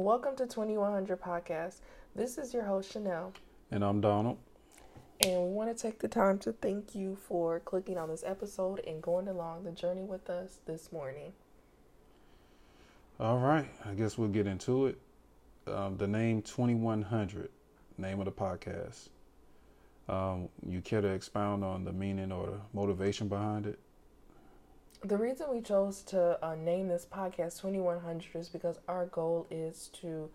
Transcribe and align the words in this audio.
Welcome 0.00 0.34
to 0.36 0.46
2100 0.46 1.20
Podcast. 1.20 1.80
This 2.16 2.38
is 2.38 2.54
your 2.54 2.62
host, 2.62 2.90
Chanel. 2.90 3.34
And 3.70 3.84
I'm 3.84 4.00
Donald. 4.00 4.38
And 5.20 5.42
we 5.42 5.50
want 5.50 5.76
to 5.76 5.80
take 5.80 5.98
the 5.98 6.08
time 6.08 6.38
to 6.38 6.52
thank 6.52 6.94
you 6.94 7.16
for 7.16 7.60
clicking 7.60 7.98
on 7.98 8.08
this 8.08 8.24
episode 8.26 8.80
and 8.86 9.02
going 9.02 9.28
along 9.28 9.64
the 9.64 9.72
journey 9.72 10.02
with 10.02 10.30
us 10.30 10.60
this 10.64 10.90
morning. 10.90 11.34
All 13.20 13.40
right. 13.40 13.68
I 13.84 13.92
guess 13.92 14.16
we'll 14.16 14.30
get 14.30 14.46
into 14.46 14.86
it. 14.86 14.98
Um, 15.66 15.98
the 15.98 16.06
name 16.06 16.40
2100, 16.40 17.50
name 17.98 18.20
of 18.20 18.24
the 18.24 18.32
podcast. 18.32 19.10
Um, 20.08 20.48
you 20.66 20.80
care 20.80 21.02
to 21.02 21.08
expound 21.08 21.62
on 21.62 21.84
the 21.84 21.92
meaning 21.92 22.32
or 22.32 22.46
the 22.46 22.60
motivation 22.72 23.28
behind 23.28 23.66
it? 23.66 23.78
The 25.02 25.16
reason 25.16 25.46
we 25.50 25.62
chose 25.62 26.02
to 26.04 26.38
uh, 26.44 26.54
name 26.56 26.88
this 26.88 27.06
podcast 27.10 27.58
2100 27.62 28.36
is 28.38 28.50
because 28.50 28.78
our 28.86 29.06
goal 29.06 29.46
is 29.50 29.88
to 30.02 30.28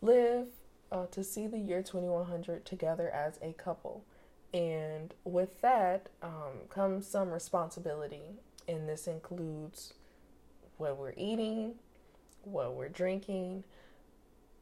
live 0.00 0.46
uh, 0.92 1.06
to 1.10 1.24
see 1.24 1.48
the 1.48 1.58
year 1.58 1.82
2100 1.82 2.64
together 2.64 3.10
as 3.10 3.40
a 3.42 3.54
couple. 3.54 4.04
And 4.54 5.12
with 5.24 5.60
that 5.62 6.10
um, 6.22 6.68
comes 6.70 7.08
some 7.08 7.30
responsibility. 7.30 8.36
And 8.68 8.88
this 8.88 9.08
includes 9.08 9.94
what 10.76 10.96
we're 10.96 11.14
eating, 11.16 11.74
what 12.44 12.74
we're 12.74 12.88
drinking, 12.88 13.64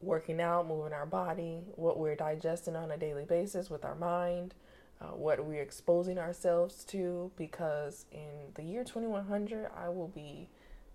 working 0.01 0.41
out, 0.41 0.67
moving 0.67 0.93
our 0.93 1.05
body, 1.05 1.59
what 1.75 1.99
we're 1.99 2.15
digesting 2.15 2.75
on 2.75 2.89
a 2.89 2.97
daily 2.97 3.25
basis 3.25 3.69
with 3.69 3.85
our 3.85 3.95
mind, 3.95 4.55
uh, 5.01 5.07
what 5.07 5.43
we're 5.45 5.61
exposing 5.61 6.17
ourselves 6.17 6.83
to. 6.85 7.31
Because 7.37 8.05
in 8.11 8.53
the 8.55 8.63
year 8.63 8.83
2100, 8.83 9.69
I 9.75 9.89
will 9.89 10.09
be 10.09 10.47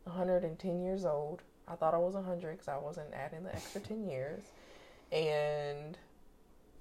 110 0.05 0.83
years 0.83 1.05
old. 1.05 1.43
I 1.69 1.75
thought 1.75 1.95
I 1.95 1.99
was 1.99 2.15
100 2.15 2.53
because 2.53 2.69
I 2.69 2.79
wasn't 2.79 3.13
adding 3.15 3.45
the 3.45 3.55
extra 3.55 3.81
10 3.81 4.09
years. 4.09 4.43
And 5.11 5.97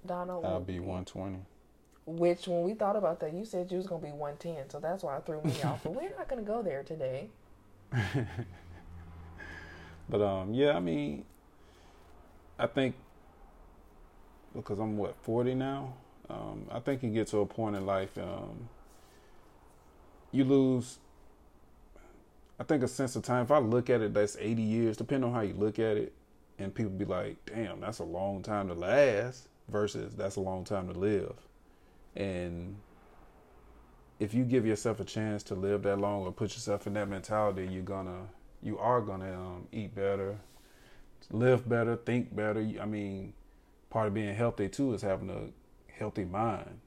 Donald. 0.05 0.45
I'll 0.45 0.59
be 0.59 0.79
120. 0.79 1.39
Which, 2.05 2.47
when 2.47 2.63
we 2.63 2.73
thought 2.73 2.95
about 2.95 3.19
that, 3.19 3.33
you 3.33 3.45
said 3.45 3.71
you 3.71 3.77
was 3.77 3.85
gonna 3.85 4.01
be 4.01 4.11
110, 4.11 4.71
so 4.71 4.79
that's 4.79 5.03
why 5.03 5.17
I 5.17 5.19
threw 5.19 5.41
me 5.43 5.53
off. 5.63 5.83
But 5.83 5.93
we're 5.93 6.09
not 6.17 6.27
gonna 6.27 6.41
go 6.41 6.63
there 6.63 6.83
today. 6.83 7.29
but 10.09 10.21
um, 10.21 10.53
yeah, 10.53 10.75
I 10.75 10.79
mean, 10.79 11.25
I 12.57 12.67
think 12.67 12.95
because 14.55 14.79
I'm 14.79 14.97
what 14.97 15.15
40 15.21 15.55
now. 15.55 15.93
Um, 16.31 16.65
I 16.71 16.79
think 16.79 17.03
you 17.03 17.09
get 17.09 17.27
to 17.27 17.39
a 17.39 17.45
point 17.45 17.75
in 17.75 17.85
life, 17.85 18.17
um, 18.17 18.69
you 20.31 20.45
lose. 20.45 20.99
I 22.59 22.63
think 22.63 22.83
a 22.83 22.87
sense 22.87 23.15
of 23.15 23.23
time. 23.23 23.43
If 23.43 23.51
I 23.51 23.57
look 23.57 23.89
at 23.89 24.01
it, 24.01 24.13
that's 24.13 24.37
80 24.39 24.61
years. 24.61 24.97
Depending 24.97 25.29
on 25.29 25.35
how 25.35 25.41
you 25.41 25.53
look 25.53 25.79
at 25.79 25.97
it, 25.97 26.13
and 26.59 26.73
people 26.73 26.91
be 26.91 27.05
like, 27.05 27.37
"Damn, 27.45 27.81
that's 27.81 27.99
a 27.99 28.03
long 28.03 28.43
time 28.43 28.67
to 28.67 28.73
last," 28.73 29.47
versus 29.67 30.15
that's 30.15 30.35
a 30.35 30.41
long 30.41 30.63
time 30.63 30.87
to 30.91 30.97
live. 30.97 31.33
And 32.15 32.77
if 34.19 34.33
you 34.33 34.43
give 34.43 34.65
yourself 34.65 34.99
a 34.99 35.03
chance 35.03 35.43
to 35.43 35.55
live 35.55 35.83
that 35.83 35.99
long 35.99 36.21
or 36.21 36.31
put 36.31 36.53
yourself 36.53 36.85
in 36.87 36.93
that 36.93 37.09
mentality, 37.09 37.67
you're 37.67 37.81
gonna, 37.81 38.27
you 38.61 38.77
are 38.77 39.01
gonna 39.01 39.33
um, 39.33 39.67
eat 39.71 39.95
better, 39.95 40.37
live 41.31 41.67
better, 41.67 41.95
think 41.95 42.35
better. 42.35 42.59
I 42.79 42.85
mean, 42.85 43.33
part 43.89 44.07
of 44.07 44.13
being 44.13 44.35
healthy 44.35 44.69
too 44.69 44.93
is 44.93 45.01
having 45.01 45.29
a 45.29 45.60
healthy 46.01 46.25
mind, 46.25 46.79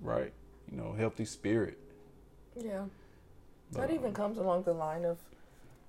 right? 0.00 0.32
You 0.70 0.78
know, 0.78 0.94
healthy 0.98 1.26
spirit. 1.26 1.78
Yeah. 2.58 2.86
But, 3.72 3.88
that 3.88 3.90
even 3.90 4.06
um, 4.06 4.14
comes 4.14 4.38
along 4.38 4.62
the 4.62 4.72
line 4.72 5.04
of 5.04 5.18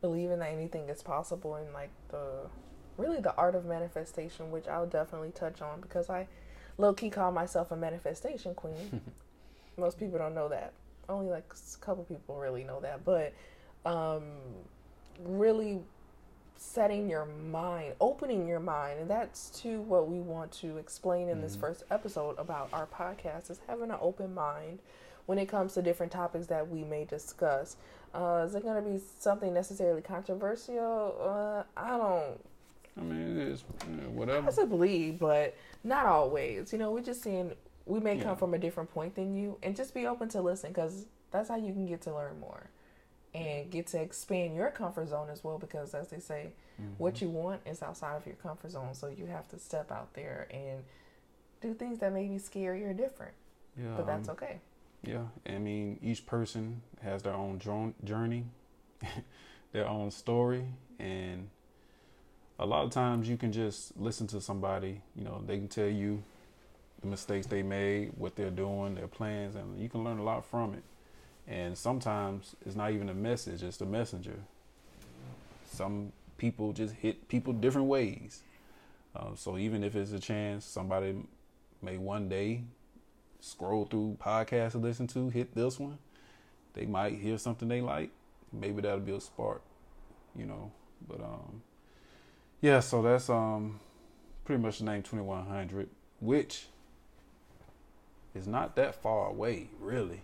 believing 0.02 0.40
that 0.40 0.52
anything 0.52 0.90
is 0.90 1.02
possible 1.02 1.56
and 1.56 1.72
like 1.74 1.90
the 2.10 2.50
really 2.98 3.22
the 3.22 3.34
art 3.36 3.56
of 3.56 3.66
manifestation, 3.66 4.52
which 4.52 4.68
I'll 4.68 4.86
definitely 4.86 5.32
touch 5.32 5.62
on 5.62 5.80
because 5.80 6.10
I 6.10 6.28
low 6.78 6.94
key 6.94 7.10
call 7.10 7.32
myself 7.32 7.72
a 7.72 7.78
manifestation 7.78 8.54
queen. 8.56 9.02
Most 9.78 9.98
people 9.98 10.20
don't 10.20 10.36
know 10.36 10.50
that. 10.50 10.74
Only 11.08 11.30
like 11.30 11.46
a 11.54 11.86
couple 11.86 12.04
people 12.04 12.36
really 12.36 12.66
know 12.66 12.82
that, 12.82 13.06
but 13.06 13.34
um, 13.86 14.24
really 15.24 15.80
setting 16.58 17.10
your 17.10 17.26
mind, 17.26 17.94
opening 18.02 18.48
your 18.48 18.60
mind, 18.60 19.00
and 19.00 19.10
that's 19.10 19.50
to 19.62 19.82
what 19.82 20.10
we 20.10 20.20
want 20.20 20.52
to 20.52 20.78
explain 20.78 21.28
in 21.28 21.36
mm-hmm. 21.36 21.44
this 21.44 21.56
first 21.56 21.84
episode 21.92 22.36
about 22.38 22.70
our 22.74 22.88
podcast 22.88 23.50
is 23.50 23.60
having 23.68 23.92
an 23.92 23.98
open 24.02 24.34
mind 24.34 24.80
when 25.28 25.38
it 25.38 25.48
comes 25.48 25.74
to 25.74 25.82
different 25.82 26.12
topics 26.12 26.48
that 26.48 26.68
we 26.68 26.84
may 26.84 27.06
discuss. 27.06 27.78
Uh, 28.14 28.44
is 28.48 28.56
it 28.56 28.64
going 28.64 28.84
to 28.84 28.90
be 28.90 29.00
something 29.20 29.54
necessarily 29.54 30.02
controversial? 30.02 31.16
Uh, 31.22 31.64
I 31.80 31.98
don't. 31.98 32.40
I 32.98 33.02
mean, 33.02 33.38
it's 33.38 33.64
whatever. 34.14 34.42
Possibly, 34.42 35.12
but 35.12 35.56
not 35.84 36.06
always. 36.06 36.72
You 36.74 36.80
know, 36.80 36.92
we're 36.92 37.02
just 37.02 37.22
saying 37.22 37.52
we 37.86 38.00
may 38.00 38.18
yeah. 38.18 38.24
come 38.24 38.38
from 38.38 38.54
a 38.54 38.58
different 38.58 38.92
point 38.92 39.16
than 39.16 39.36
you, 39.36 39.58
and 39.62 39.76
just 39.76 39.94
be 39.94 40.08
open 40.08 40.30
to 40.30 40.42
listen 40.42 40.72
because 40.72 41.06
that's 41.32 41.50
how 41.50 41.58
you 41.58 41.74
can 41.74 41.86
get 41.86 42.02
to 42.02 42.14
learn 42.16 42.40
more 42.40 42.70
and 43.38 43.70
get 43.70 43.88
to 43.88 44.02
expand 44.02 44.56
your 44.56 44.72
comfort 44.72 45.08
zone 45.10 45.30
as 45.32 45.44
well 45.44 45.60
because 45.60 45.94
as 45.94 46.08
they 46.08 46.20
say 46.20 46.48
mm-hmm. 46.82 46.92
what 46.98 47.22
you 47.22 47.30
want 47.30 47.62
is 47.66 47.84
outside 47.84 48.16
of 48.16 48.26
your 48.26 48.36
comfort 48.36 48.72
zone 48.72 48.94
so 48.94 49.08
you 49.08 49.28
have 49.28 49.48
to 49.48 49.60
step 49.60 49.92
out 49.92 50.14
there 50.14 50.48
and 50.52 50.84
do 51.62 51.74
things 51.74 52.00
that 52.00 52.14
may 52.14 52.28
be 52.28 52.38
scary 52.38 52.84
or 52.84 52.94
different. 52.94 53.34
Yeah 53.78 53.94
but 53.96 54.08
that's 54.08 54.28
um, 54.28 54.34
okay. 54.36 54.60
yeah 55.04 55.26
i 55.48 55.60
mean 55.60 56.00
each 56.02 56.26
person 56.26 56.82
has 57.04 57.22
their 57.22 57.34
own 57.34 57.60
journey 58.04 58.46
their 59.72 59.88
own 59.88 60.10
story 60.10 60.66
and 60.98 61.50
a 62.60 62.66
lot 62.66 62.86
of 62.86 62.90
times 62.90 63.30
you 63.30 63.38
can 63.38 63.52
just 63.52 63.96
listen 63.98 64.26
to 64.28 64.42
somebody 64.42 65.02
you 65.16 65.24
know 65.24 65.44
they 65.46 65.58
can 65.58 65.68
tell 65.68 65.88
you 65.88 66.24
the 67.02 67.08
mistakes 67.08 67.46
they 67.46 67.62
made 67.62 68.12
what 68.18 68.36
they're 68.36 68.50
doing 68.50 68.96
their 68.96 69.08
plans 69.08 69.56
and 69.56 69.80
you 69.80 69.88
can 69.88 70.04
learn 70.04 70.18
a 70.18 70.24
lot 70.24 70.44
from 70.44 70.74
it 70.74 70.82
and 71.48 71.78
sometimes 71.78 72.56
it's 72.66 72.76
not 72.76 72.92
even 72.92 73.10
a 73.10 73.14
message, 73.14 73.64
it's 73.64 73.80
a 73.82 73.86
messenger. 73.86 74.36
Some 75.72 76.12
people 76.38 76.74
just 76.74 76.94
hit 76.96 77.28
people 77.28 77.54
different 77.54 77.88
ways. 77.88 78.42
Uh, 79.16 79.36
so 79.36 79.58
even 79.58 79.84
if 79.84 79.96
it's 79.96 80.12
a 80.12 80.20
chance, 80.20 80.66
somebody 80.66 81.16
may 81.82 81.98
one 81.98 82.30
day 82.30 82.64
scroll 83.40 83.86
through 83.86 84.18
podcasts 84.20 84.72
to 84.72 84.78
listen 84.78 85.08
to, 85.08 85.30
hit 85.30 85.56
this 85.56 85.80
one. 85.80 85.98
They 86.74 86.86
might 86.86 87.14
hear 87.14 87.38
something 87.38 87.68
they 87.68 87.82
like. 87.82 88.12
Maybe 88.54 88.82
that'll 88.82 89.00
be 89.00 89.16
a 89.16 89.20
spark, 89.20 89.62
you 90.36 90.46
know. 90.46 90.72
But 91.08 91.22
um, 91.22 91.62
yeah. 92.62 92.80
So 92.80 93.02
that's 93.02 93.30
um, 93.30 93.80
pretty 94.46 94.62
much 94.62 94.80
the 94.80 94.86
name 94.86 95.04
Twenty 95.04 95.24
One 95.24 95.46
Hundred, 95.46 95.90
which 96.20 96.68
is 98.36 98.48
not 98.48 98.76
that 98.76 99.02
far 99.02 99.30
away, 99.30 99.70
really. 99.80 100.22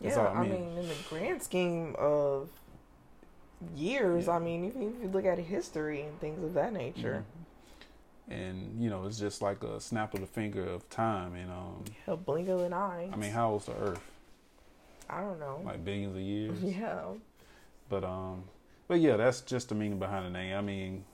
Yeah, 0.00 0.20
I 0.20 0.42
mean. 0.42 0.52
I 0.52 0.56
mean, 0.56 0.78
in 0.78 0.88
the 0.88 0.94
grand 1.08 1.42
scheme 1.42 1.94
of 1.98 2.48
years, 3.74 4.26
yeah. 4.26 4.34
I 4.34 4.38
mean, 4.38 4.64
even 4.64 4.82
if 4.82 5.02
you 5.02 5.08
look 5.08 5.24
at 5.24 5.38
history 5.38 6.02
and 6.02 6.20
things 6.20 6.42
of 6.44 6.54
that 6.54 6.72
nature. 6.72 7.24
Mm-hmm. 7.24 8.32
And 8.32 8.82
you 8.82 8.90
know, 8.90 9.06
it's 9.06 9.18
just 9.18 9.40
like 9.40 9.62
a 9.62 9.80
snap 9.80 10.12
of 10.14 10.20
the 10.20 10.26
finger 10.26 10.66
of 10.66 10.88
time, 10.90 11.34
and 11.34 11.50
um, 11.50 11.84
a 12.08 12.16
blink 12.16 12.48
of 12.48 12.60
an 12.60 12.72
eye. 12.72 13.08
I 13.12 13.16
mean, 13.16 13.30
how 13.30 13.50
old's 13.52 13.66
the 13.66 13.74
Earth? 13.74 14.00
I 15.08 15.20
don't 15.20 15.38
know. 15.38 15.60
Like 15.64 15.84
billions 15.84 16.16
of 16.16 16.22
years. 16.22 16.58
Yeah. 16.62 17.04
But 17.88 18.02
um, 18.02 18.42
but 18.88 19.00
yeah, 19.00 19.16
that's 19.16 19.42
just 19.42 19.68
the 19.68 19.76
meaning 19.76 20.00
behind 20.00 20.26
the 20.26 20.30
name. 20.30 20.56
I 20.56 20.60
mean, 20.60 21.04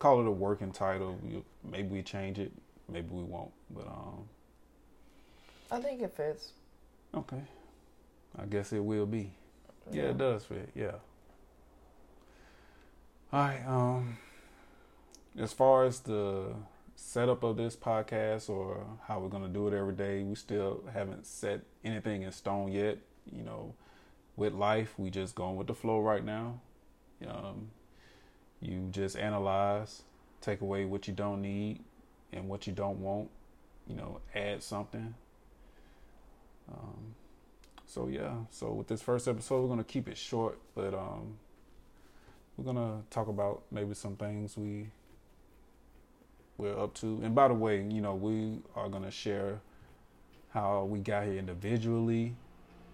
call 0.00 0.20
it 0.20 0.26
a 0.26 0.30
working 0.30 0.72
title. 0.72 1.18
maybe 1.62 1.88
we 1.88 2.02
change 2.02 2.40
it, 2.40 2.52
maybe 2.88 3.08
we 3.10 3.22
won't. 3.22 3.52
But 3.70 3.86
um, 3.86 4.28
I 5.70 5.80
think 5.80 6.02
it 6.02 6.12
fits. 6.16 6.52
Okay. 7.14 7.42
I 8.38 8.44
guess 8.46 8.72
it 8.72 8.80
will 8.80 9.06
be. 9.06 9.32
Yeah, 9.90 10.02
yeah 10.02 10.08
it 10.10 10.18
does 10.18 10.44
fit. 10.44 10.70
Yeah. 10.74 10.92
All 13.32 13.40
right. 13.40 13.66
Um, 13.66 14.18
as 15.38 15.52
far 15.52 15.84
as 15.84 16.00
the 16.00 16.54
setup 16.94 17.42
of 17.42 17.56
this 17.56 17.76
podcast 17.76 18.48
or 18.48 18.86
how 19.06 19.20
we're 19.20 19.28
gonna 19.28 19.48
do 19.48 19.68
it 19.68 19.74
every 19.74 19.94
day, 19.94 20.22
we 20.22 20.34
still 20.34 20.84
haven't 20.92 21.26
set 21.26 21.60
anything 21.84 22.22
in 22.22 22.32
stone 22.32 22.72
yet. 22.72 22.98
You 23.30 23.42
know, 23.42 23.74
with 24.36 24.52
life, 24.52 24.94
we 24.98 25.10
just 25.10 25.34
going 25.34 25.56
with 25.56 25.66
the 25.66 25.74
flow 25.74 26.00
right 26.00 26.24
now. 26.24 26.60
Um, 27.26 27.70
you 28.60 28.88
just 28.90 29.16
analyze, 29.16 30.02
take 30.40 30.60
away 30.60 30.84
what 30.84 31.08
you 31.08 31.14
don't 31.14 31.42
need 31.42 31.82
and 32.32 32.48
what 32.48 32.66
you 32.66 32.72
don't 32.72 33.00
want. 33.00 33.30
You 33.86 33.96
know, 33.96 34.20
add 34.34 34.62
something. 34.62 35.14
Um, 36.72 37.14
so 37.86 38.08
yeah, 38.08 38.34
so 38.50 38.72
with 38.72 38.88
this 38.88 39.02
first 39.02 39.28
episode, 39.28 39.62
we're 39.62 39.68
gonna 39.68 39.84
keep 39.84 40.08
it 40.08 40.16
short, 40.16 40.58
but 40.74 40.92
um, 40.92 41.38
we're 42.56 42.64
gonna 42.64 43.02
talk 43.10 43.28
about 43.28 43.62
maybe 43.70 43.94
some 43.94 44.16
things 44.16 44.56
we 44.56 44.88
we're 46.58 46.78
up 46.78 46.94
to. 46.94 47.20
And 47.22 47.34
by 47.34 47.48
the 47.48 47.54
way, 47.54 47.76
you 47.88 48.00
know, 48.00 48.14
we 48.14 48.60
are 48.74 48.88
gonna 48.88 49.10
share 49.10 49.60
how 50.50 50.84
we 50.84 51.00
got 51.00 51.24
here 51.24 51.38
individually. 51.38 52.34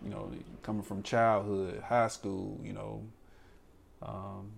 You 0.05 0.11
know, 0.11 0.33
coming 0.63 0.83
from 0.83 1.03
childhood, 1.03 1.81
high 1.81 2.09
school. 2.09 2.59
You 2.63 2.73
know, 2.73 3.03
um, 4.03 4.51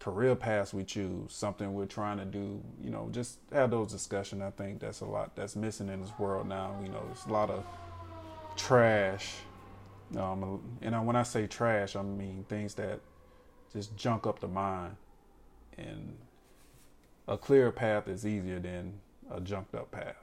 career 0.00 0.34
paths 0.34 0.74
we 0.74 0.82
choose, 0.82 1.32
something 1.32 1.72
we're 1.74 1.86
trying 1.86 2.18
to 2.18 2.24
do, 2.24 2.60
you 2.82 2.90
know, 2.90 3.08
just 3.12 3.38
have 3.52 3.70
those 3.70 3.92
discussions. 3.92 4.42
I 4.42 4.50
think 4.50 4.80
that's 4.80 5.00
a 5.00 5.04
lot 5.04 5.36
that's 5.36 5.54
missing 5.54 5.88
in 5.88 6.00
this 6.00 6.12
world 6.18 6.48
now. 6.48 6.74
You 6.82 6.88
know, 6.88 7.02
there's 7.06 7.26
a 7.26 7.32
lot 7.32 7.50
of 7.50 7.64
trash. 8.60 9.34
Um, 10.16 10.60
and 10.82 11.06
when 11.06 11.16
I 11.16 11.22
say 11.22 11.46
trash, 11.46 11.96
I 11.96 12.02
mean 12.02 12.44
things 12.48 12.74
that 12.74 13.00
just 13.72 13.96
junk 13.96 14.26
up 14.26 14.40
the 14.40 14.48
mind. 14.48 14.96
And 15.78 16.16
a 17.28 17.38
clear 17.38 17.70
path 17.70 18.08
is 18.08 18.26
easier 18.26 18.58
than 18.58 19.00
a 19.30 19.40
junked 19.40 19.74
up 19.74 19.90
path. 19.90 20.16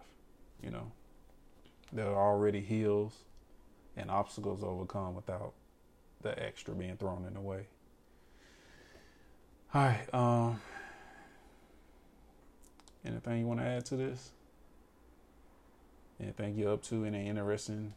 You 0.61 0.71
know, 0.71 0.91
there 1.93 2.07
are 2.07 2.33
already 2.33 2.61
hills 2.61 3.13
and 3.95 4.11
obstacles 4.11 4.63
overcome 4.63 5.15
without 5.15 5.53
the 6.21 6.37
extra 6.41 6.73
being 6.73 6.97
thrown 6.97 7.25
in 7.25 7.33
the 7.33 7.41
way. 7.41 7.67
All 9.73 9.81
right. 9.83 10.13
Um, 10.13 10.61
anything 13.05 13.39
you 13.39 13.47
want 13.47 13.59
to 13.59 13.65
add 13.65 13.85
to 13.85 13.95
this? 13.95 14.31
Anything 16.19 16.55
you're 16.55 16.73
up 16.73 16.83
to? 16.83 17.05
Any 17.05 17.27
interesting? 17.27 17.93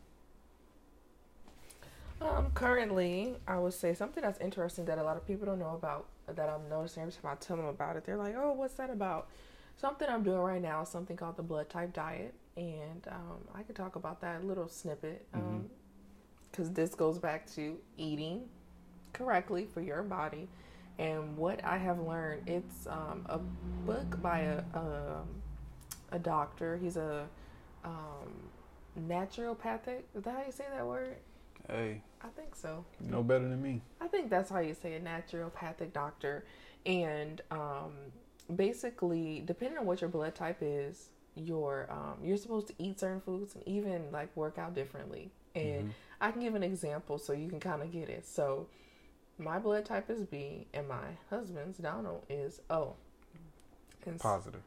Um, 2.21 2.51
currently, 2.53 3.37
I 3.49 3.59
would 3.59 3.73
say 3.73 3.95
something 3.95 4.23
that's 4.23 4.41
interesting 4.41 4.85
that 4.87 4.99
a 4.99 5.03
lot 5.03 5.17
of 5.17 5.27
people 5.27 5.47
don't 5.47 5.59
know 5.59 5.75
about 5.75 6.07
that 6.27 6.49
I'm 6.49 6.69
noticing 6.69 7.03
every 7.03 7.15
time 7.15 7.33
I 7.33 7.35
tell 7.37 7.57
them 7.57 7.67
about 7.67 7.97
it. 7.97 8.05
They're 8.05 8.17
like, 8.17 8.35
"Oh, 8.37 8.53
what's 8.53 8.75
that 8.75 8.91
about?" 8.91 9.29
Something 9.77 10.09
I'm 10.11 10.23
doing 10.23 10.41
right 10.41 10.61
now 10.61 10.83
is 10.83 10.89
something 10.91 11.17
called 11.17 11.37
the 11.37 11.43
blood 11.43 11.71
type 11.71 11.95
diet, 11.95 12.35
and 12.57 13.07
um, 13.11 13.39
I 13.55 13.63
could 13.63 13.75
talk 13.77 13.97
about 13.97 14.21
that 14.21 14.45
little 14.45 14.69
snippet 14.69 15.27
because 15.33 15.47
um, 15.47 15.71
mm-hmm. 16.53 16.75
this 16.75 16.95
goes 16.95 17.19
back 17.19 17.51
to 17.55 17.79
eating 17.97 18.43
correctly 19.15 19.67
for 19.73 19.81
your 19.81 20.03
body 20.03 20.49
and 21.01 21.35
what 21.39 21.65
I 21.65 21.79
have 21.79 21.99
learned, 21.99 22.43
it's 22.47 22.87
um, 22.87 23.25
a 23.31 23.39
book 23.39 24.21
by 24.21 24.41
a, 24.41 24.59
a, 24.75 25.23
a 26.13 26.19
doctor. 26.19 26.77
He's 26.77 26.99
a 26.99 27.27
um, 27.87 28.29
naturopathic. 29.09 30.03
Is 30.15 30.25
that 30.25 30.35
how 30.35 30.43
you 30.45 30.53
say 30.53 30.65
that 30.71 30.87
word? 30.87 31.17
Hey. 31.67 32.03
I 32.23 32.29
think 32.29 32.55
so. 32.55 32.85
No 33.01 33.23
better 33.23 33.49
than 33.49 33.63
me. 33.63 33.81
I 34.01 34.09
think 34.09 34.31
that's 34.31 34.51
how 34.51 34.61
you 34.61 34.75
say 34.75 34.95
a 34.95 35.01
naturopathic 35.01 35.93
doctor. 35.93 36.45
And 36.85 37.41
um, 37.51 37.93
basically, 38.55 39.43
depending 39.47 39.79
on 39.79 39.87
what 39.87 40.01
your 40.01 40.11
blood 40.11 40.35
type 40.35 40.59
is, 40.61 41.09
you're 41.35 41.89
um, 41.91 42.19
you're 42.23 42.37
supposed 42.37 42.67
to 42.69 42.75
eat 42.79 43.01
certain 43.01 43.21
foods 43.21 43.55
and 43.55 43.67
even 43.67 44.11
like 44.13 44.35
work 44.37 44.59
out 44.59 44.75
differently. 44.75 45.31
And 45.55 45.65
mm-hmm. 45.65 45.91
I 46.21 46.31
can 46.31 46.43
give 46.43 46.55
an 46.55 46.63
example 46.63 47.19
so 47.19 47.33
you 47.33 47.49
can 47.49 47.61
kind 47.61 47.83
of 47.83 47.91
get 47.91 48.09
it. 48.09 48.27
So 48.27 48.67
my 49.39 49.59
blood 49.59 49.85
type 49.87 50.11
is 50.11 50.25
B, 50.25 50.67
and 50.75 50.87
my 50.87 51.17
husband's 51.31 51.79
Donald 51.79 52.25
is 52.29 52.61
O. 52.69 52.95
And 54.07 54.19
positive. 54.19 54.63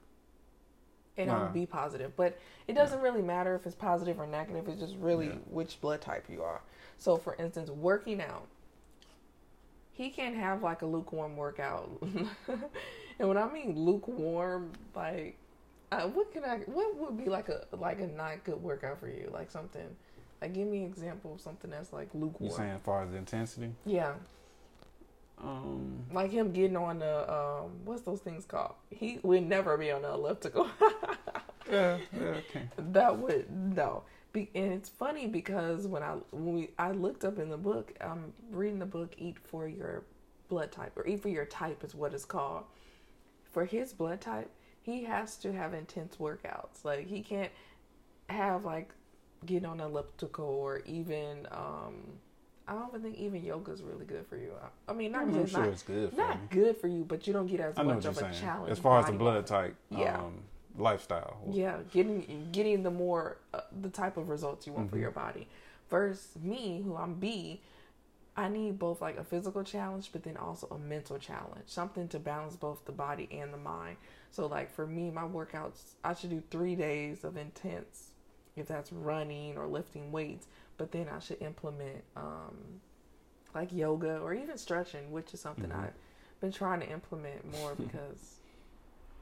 And 1.18 1.28
nah. 1.28 1.46
I'm 1.46 1.54
B 1.54 1.66
positive, 1.66 2.16
but 2.16 2.38
it 2.68 2.74
doesn't 2.74 2.98
yeah. 2.98 3.04
really 3.04 3.22
matter 3.22 3.56
if 3.56 3.66
it's 3.66 3.76
positive 3.76 4.20
or 4.20 4.26
negative. 4.26 4.68
It's 4.68 4.82
just 4.82 4.96
really 4.96 5.28
yeah. 5.28 5.34
which 5.50 5.80
blood 5.80 6.02
type 6.02 6.26
you 6.28 6.42
are. 6.42 6.62
So, 6.98 7.18
for 7.18 7.36
instance, 7.36 7.70
working 7.70 8.22
out, 8.22 8.48
he 9.92 10.10
can't 10.10 10.36
have 10.36 10.64
like 10.64 10.82
a 10.82 10.86
lukewarm 10.86 11.38
workout, 11.38 11.90
and 13.20 13.28
when 13.28 13.38
I 13.38 13.52
mean 13.52 13.78
lukewarm, 13.78 14.72
like, 14.96 15.38
uh, 15.92 16.08
what 16.08 16.32
can 16.34 16.44
I? 16.44 16.58
What 16.66 16.96
would 16.98 17.18
be 17.24 17.30
like 17.30 17.50
a 17.50 17.66
like 17.78 18.00
a 18.00 18.08
not 18.08 18.44
good 18.44 18.62
workout 18.62 19.00
for 19.00 19.08
you? 19.08 19.30
Like 19.32 19.52
something. 19.52 19.96
Like, 20.42 20.54
give 20.54 20.68
me 20.68 20.80
an 20.80 20.88
example 20.88 21.36
of 21.36 21.42
something 21.42 21.70
that's 21.72 21.94
like 21.94 22.10
lukewarm. 22.14 22.50
You 22.50 22.58
saying 22.58 22.72
as 22.72 22.82
far 22.82 23.04
as 23.04 23.12
the 23.12 23.18
intensity? 23.18 23.72
Yeah. 23.86 24.14
Um, 25.44 26.06
like 26.12 26.32
him 26.32 26.52
getting 26.52 26.78
on 26.78 27.00
the 27.00 27.32
um, 27.32 27.72
what's 27.84 28.02
those 28.04 28.22
things 28.22 28.46
called? 28.46 28.76
He 28.90 29.20
would 29.24 29.44
never 29.44 29.78
be 29.78 29.92
on 29.92 30.04
the 30.04 30.14
elliptical. 30.14 30.68
yeah, 31.72 31.98
yeah, 32.14 32.22
okay. 32.22 32.70
That 32.78 33.18
would 33.18 33.52
no. 33.52 34.04
Be, 34.32 34.50
and 34.56 34.72
it's 34.72 34.90
funny 34.90 35.28
because 35.28 35.86
when 35.86 36.02
I 36.02 36.16
when 36.32 36.56
we 36.56 36.70
I 36.80 36.92
looked 36.92 37.26
up 37.26 37.40
in 37.40 37.50
the 37.50 37.58
book, 37.58 37.94
I'm 38.00 38.34
reading 38.52 38.80
the 38.80 38.86
book 38.86 39.16
Eat 39.18 39.38
for 39.38 39.68
Your 39.68 40.06
Blood 40.48 40.72
Type 40.72 40.98
or 40.98 41.06
Eat 41.06 41.22
for 41.22 41.30
Your 41.30 41.46
Type 41.46 41.84
is 41.84 41.94
what 41.94 42.14
it's 42.14 42.26
called. 42.26 42.64
For 43.52 43.66
his 43.66 43.94
blood 43.94 44.22
type, 44.22 44.50
he 44.82 45.04
has 45.04 45.36
to 45.38 45.54
have 45.54 45.74
intense 45.74 46.16
workouts. 46.16 46.84
Like 46.84 47.08
he 47.08 47.22
can't 47.22 47.52
have 48.30 48.64
like 48.66 48.90
get 49.46 49.66
on 49.66 49.82
elliptical 49.82 50.46
or 50.46 50.80
even 50.86 51.48
um 51.52 51.96
I 52.68 52.74
don't 52.74 52.90
even 52.90 53.02
think 53.02 53.18
even 53.18 53.44
yoga 53.44 53.72
is 53.72 53.82
really 53.82 54.06
good 54.06 54.26
for 54.28 54.38
you. 54.38 54.52
I 54.88 54.94
mean, 54.94 55.12
not 55.12 55.24
I'm 55.24 55.34
just 55.34 55.52
sure 55.52 55.62
not, 55.62 55.70
it's 55.70 55.84
good. 55.84 56.16
not 56.16 56.50
good 56.50 56.78
for 56.78 56.88
you, 56.88 57.04
but 57.04 57.28
you 57.28 57.34
don't 57.34 57.48
get 57.48 57.60
as 57.60 57.78
I 57.78 57.84
much 57.84 58.06
of 58.06 58.16
saying. 58.16 58.32
a 58.32 58.40
challenge. 58.40 58.72
As 58.72 58.80
far 58.80 59.00
as 59.00 59.08
the 59.08 59.12
blood 59.14 59.46
type, 59.46 59.76
yeah. 59.90 60.20
Um, 60.20 60.44
lifestyle. 60.78 61.38
Yeah, 61.52 61.78
getting 61.92 62.48
getting 62.52 62.84
the 62.84 62.92
more 62.92 63.38
uh, 63.54 63.62
the 63.82 63.90
type 63.90 64.18
of 64.18 64.30
results 64.30 64.66
you 64.66 64.74
want 64.74 64.88
mm-hmm. 64.88 64.96
for 64.96 65.02
your 65.02 65.12
body. 65.12 65.48
Versus 65.90 66.30
me, 66.42 66.82
who 66.84 66.96
I'm 66.96 67.16
B, 67.16 67.62
I 68.36 68.50
need 68.50 68.80
both 68.80 69.02
like 69.02 69.18
a 69.18 69.24
physical 69.24 69.64
challenge, 69.64 70.10
but 70.12 70.24
then 70.24 70.38
also 70.38 70.68
a 70.72 70.80
mental 70.80 71.20
challenge, 71.20 71.66
something 71.68 72.08
to 72.10 72.20
balance 72.20 72.56
both 72.56 72.86
the 72.86 72.92
body 72.92 73.30
and 73.32 73.54
the 73.54 73.58
mind. 73.58 73.98
So, 74.32 74.48
like 74.48 74.74
for 74.74 74.88
me, 74.88 75.12
my 75.12 75.24
workouts, 75.24 75.94
I 76.04 76.16
should 76.16 76.32
do 76.32 76.42
three 76.50 76.76
days 76.76 77.24
of 77.24 77.38
intense, 77.38 78.12
if 78.56 78.68
that's 78.68 78.92
running 78.92 79.58
or 79.58 79.68
lifting 79.68 80.12
weights, 80.12 80.48
but 80.78 80.92
then 80.92 81.08
I 81.14 81.20
should 81.20 81.42
implement 81.42 82.04
um, 82.16 82.56
like 83.54 83.72
yoga 83.72 84.18
or 84.18 84.34
even 84.34 84.58
stretching, 84.58 85.12
which 85.12 85.34
is 85.34 85.40
something 85.40 85.70
mm-hmm. 85.70 85.82
I've 85.82 85.94
been 86.42 86.52
trying 86.52 86.80
to 86.82 86.90
implement 86.90 87.52
more 87.60 87.76
because 87.80 88.38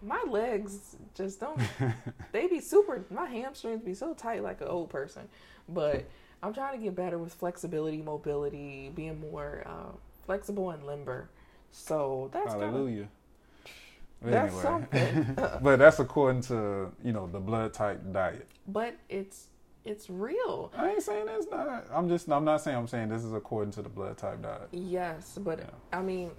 my 0.04 0.24
legs 0.28 0.96
just 1.14 1.40
don't 1.40 1.60
they 2.32 2.48
be 2.48 2.60
super 2.60 3.06
my 3.12 3.26
hamstrings 3.26 3.84
be 3.84 3.94
so 3.94 4.14
tight 4.14 4.42
like 4.44 4.62
an 4.62 4.68
old 4.68 4.90
person. 4.90 5.28
But 5.70 6.06
i'm 6.44 6.54
trying 6.54 6.78
to 6.78 6.84
get 6.84 6.96
better 6.96 7.20
with 7.20 7.34
flexibility 7.34 8.02
mobility 8.02 8.92
being 8.96 9.20
more 9.20 9.64
uh, 9.66 9.92
flexible 10.26 10.72
and 10.72 10.86
limber. 10.86 11.30
So 11.72 12.30
that's 12.34 12.54
hallelujah. 12.54 13.08
Kinda, 14.22 14.36
that's 14.36 14.54
anyway. 14.54 14.64
something. 14.64 15.60
But 15.62 15.80
that's 15.80 16.00
according 16.00 16.42
to 16.44 16.92
you 17.04 17.12
know 17.12 17.28
the 17.28 17.40
blood 17.40 17.74
type 17.74 18.02
diet. 18.12 18.48
But 18.68 18.96
it's 19.10 19.48
it's 19.84 20.10
real. 20.10 20.72
I 20.78 20.92
ain't 20.92 21.04
saying 21.04 21.26
that's 21.26 21.48
not. 21.50 21.88
I'm 21.92 22.08
just. 22.08 22.30
I'm 22.30 22.46
not 22.46 22.62
saying. 22.62 22.78
I'm 22.78 22.88
saying 22.88 23.10
this 23.10 23.24
is 23.24 23.34
according 23.34 23.72
to 23.74 23.82
the 23.82 23.90
blood 23.90 24.18
type 24.18 24.42
diet. 24.42 24.70
Yes, 24.72 25.38
but 25.42 25.60
yeah. 25.60 25.98
I 25.98 26.02
mean, 26.02 26.32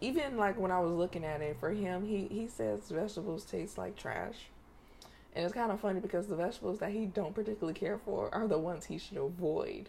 even 0.00 0.36
like 0.36 0.58
when 0.58 0.70
I 0.70 0.80
was 0.80 0.92
looking 0.92 1.24
at 1.24 1.40
it 1.40 1.56
for 1.58 1.70
him, 1.70 2.04
he 2.04 2.28
he 2.30 2.46
says 2.46 2.90
vegetables 2.90 3.44
taste 3.44 3.78
like 3.78 3.96
trash, 3.96 4.36
and 5.34 5.44
it's 5.44 5.54
kind 5.54 5.72
of 5.72 5.80
funny 5.80 6.00
because 6.00 6.26
the 6.26 6.36
vegetables 6.36 6.78
that 6.80 6.90
he 6.90 7.06
don't 7.06 7.34
particularly 7.34 7.78
care 7.78 7.98
for 7.98 8.34
are 8.34 8.46
the 8.46 8.58
ones 8.58 8.84
he 8.84 8.98
should 8.98 9.16
avoid 9.18 9.88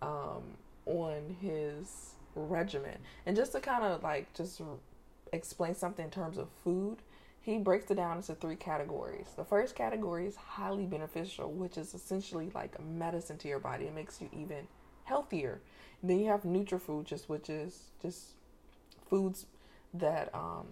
um, 0.00 0.42
on 0.86 1.36
his 1.40 2.14
regimen. 2.36 2.98
And 3.24 3.34
just 3.34 3.52
to 3.52 3.60
kind 3.60 3.82
of 3.82 4.02
like 4.02 4.32
just 4.34 4.60
explain 5.32 5.74
something 5.74 6.04
in 6.04 6.10
terms 6.10 6.38
of 6.38 6.48
food 6.62 6.98
he 7.46 7.58
breaks 7.58 7.88
it 7.92 7.94
down 7.94 8.16
into 8.16 8.34
three 8.34 8.56
categories. 8.56 9.28
The 9.36 9.44
first 9.44 9.76
category 9.76 10.26
is 10.26 10.34
highly 10.34 10.84
beneficial, 10.84 11.52
which 11.52 11.78
is 11.78 11.94
essentially 11.94 12.50
like 12.56 12.74
a 12.76 12.82
medicine 12.82 13.38
to 13.38 13.46
your 13.48 13.60
body. 13.60 13.84
It 13.84 13.94
makes 13.94 14.20
you 14.20 14.28
even 14.32 14.66
healthier. 15.04 15.60
And 16.02 16.10
then 16.10 16.18
you 16.18 16.26
have 16.26 16.44
neutral 16.44 16.80
food, 16.80 17.06
just 17.06 17.28
which 17.28 17.48
is 17.48 17.84
just 18.02 18.30
foods 19.08 19.46
that 19.94 20.34
um, 20.34 20.66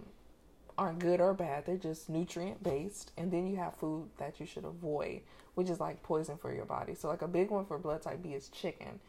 aren't 0.77 0.99
good 0.99 1.21
or 1.21 1.33
bad. 1.33 1.65
They're 1.65 1.77
just 1.77 2.09
nutrient 2.09 2.61
based. 2.61 3.13
And 3.17 3.31
then 3.31 3.47
you 3.47 3.55
have 3.55 3.75
food 3.75 4.09
that 4.17 4.41
you 4.41 4.45
should 4.45 4.65
avoid, 4.65 5.21
which 5.53 5.69
is 5.69 5.79
like 5.79 6.03
poison 6.03 6.35
for 6.35 6.53
your 6.53 6.65
body. 6.65 6.93
So 6.93 7.07
like 7.07 7.21
a 7.21 7.27
big 7.29 7.51
one 7.51 7.65
for 7.65 7.77
blood 7.77 8.01
type 8.01 8.21
B 8.21 8.33
is 8.33 8.49
chicken, 8.49 8.99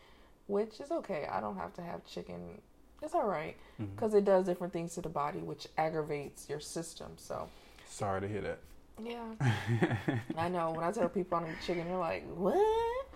which 0.47 0.79
is 0.79 0.93
okay. 0.93 1.27
I 1.29 1.41
don't 1.41 1.57
have 1.57 1.75
to 1.75 1.83
have 1.83 2.07
chicken 2.07 2.61
it's 3.03 3.15
all 3.15 3.27
right 3.27 3.57
because 3.79 4.11
mm-hmm. 4.11 4.19
it 4.19 4.25
does 4.25 4.47
different 4.47 4.73
things 4.73 4.95
to 4.95 5.03
the 5.03 5.09
body, 5.09 5.39
which 5.41 5.67
aggravates 5.77 6.49
your 6.49 6.61
system. 6.61 7.13
So, 7.17 7.49
sorry 7.87 8.23
to 8.23 8.29
hear 8.29 8.41
that. 8.43 8.59
Yeah, 9.03 10.19
I 10.39 10.49
know. 10.49 10.71
When 10.71 10.85
I 10.85 10.91
tell 10.91 11.09
people 11.09 11.39
I 11.39 11.43
don't 11.43 11.51
eat 11.51 11.57
chicken, 11.67 11.87
they're 11.87 11.99
like, 11.99 12.25
"What?" 12.35 13.07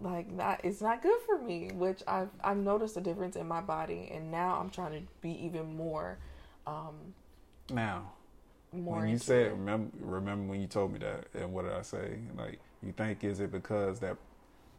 Like 0.00 0.36
that, 0.36 0.60
it's 0.62 0.80
not 0.80 1.02
good 1.02 1.20
for 1.26 1.38
me. 1.38 1.70
Which 1.74 2.02
I've 2.06 2.30
I've 2.42 2.56
noticed 2.56 2.96
a 2.96 3.00
difference 3.00 3.34
in 3.34 3.48
my 3.48 3.60
body, 3.60 4.10
and 4.14 4.30
now 4.30 4.58
I'm 4.60 4.70
trying 4.70 4.92
to 4.92 5.06
be 5.20 5.44
even 5.44 5.76
more. 5.76 6.18
Um, 6.66 7.14
now, 7.70 8.12
more 8.72 9.00
when 9.00 9.08
you 9.08 9.18
said 9.18 9.50
remember 9.50 9.90
remember 10.00 10.50
when 10.50 10.60
you 10.60 10.68
told 10.68 10.92
me 10.92 11.00
that, 11.00 11.26
and 11.34 11.52
what 11.52 11.64
did 11.64 11.72
I 11.72 11.82
say? 11.82 12.18
Like, 12.36 12.60
you 12.82 12.92
think 12.92 13.24
is 13.24 13.40
it 13.40 13.50
because 13.50 13.98
that 14.00 14.16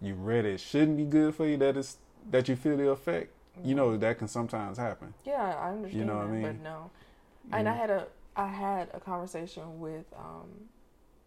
you 0.02 0.14
read 0.14 0.46
it 0.46 0.62
shouldn't 0.62 0.96
be 0.96 1.04
good 1.04 1.36
for 1.36 1.46
you 1.46 1.58
that 1.58 1.76
is 1.76 1.98
that 2.30 2.48
you 2.48 2.56
feel 2.56 2.78
the 2.78 2.90
effect? 2.90 3.34
You 3.64 3.76
know 3.76 3.98
that 3.98 4.18
can 4.18 4.28
sometimes 4.28 4.78
happen. 4.78 5.14
Yeah, 5.26 5.56
I 5.60 5.72
understand. 5.72 6.00
You 6.00 6.06
know 6.06 6.20
that, 6.20 6.28
what 6.28 6.28
I 6.28 6.32
mean? 6.32 6.42
But 6.42 6.62
no, 6.62 6.92
and 7.52 7.70
I 7.70 7.74
had 7.74 7.90
a 7.90 8.08
I 8.36 8.48
had 8.48 8.90
a 8.94 9.00
conversation 9.00 9.80
with 9.80 10.06
um, 10.18 10.48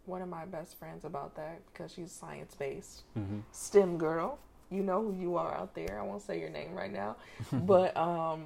one 0.05 0.21
of 0.21 0.29
my 0.29 0.45
best 0.45 0.77
friends 0.77 1.05
about 1.05 1.35
that 1.35 1.61
because 1.71 1.93
she's 1.93 2.11
science 2.11 2.55
based 2.55 3.03
mm-hmm. 3.17 3.39
STEM 3.51 3.97
girl. 3.97 4.39
You 4.69 4.81
know 4.81 5.03
who 5.03 5.13
you 5.13 5.35
are 5.35 5.53
out 5.53 5.75
there. 5.75 5.99
I 5.99 6.03
won't 6.03 6.23
say 6.23 6.39
your 6.39 6.49
name 6.49 6.73
right 6.73 6.91
now, 6.91 7.17
but 7.51 7.95
um, 7.95 8.43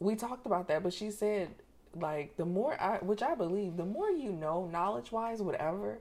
we 0.00 0.14
talked 0.14 0.46
about 0.46 0.68
that, 0.68 0.82
but 0.82 0.92
she 0.92 1.10
said 1.10 1.50
like 1.94 2.36
the 2.36 2.44
more 2.44 2.80
I, 2.80 2.98
which 2.98 3.22
I 3.22 3.34
believe, 3.34 3.76
the 3.76 3.84
more 3.84 4.10
you 4.10 4.32
know, 4.32 4.68
knowledge 4.72 5.12
wise, 5.12 5.42
whatever, 5.42 5.98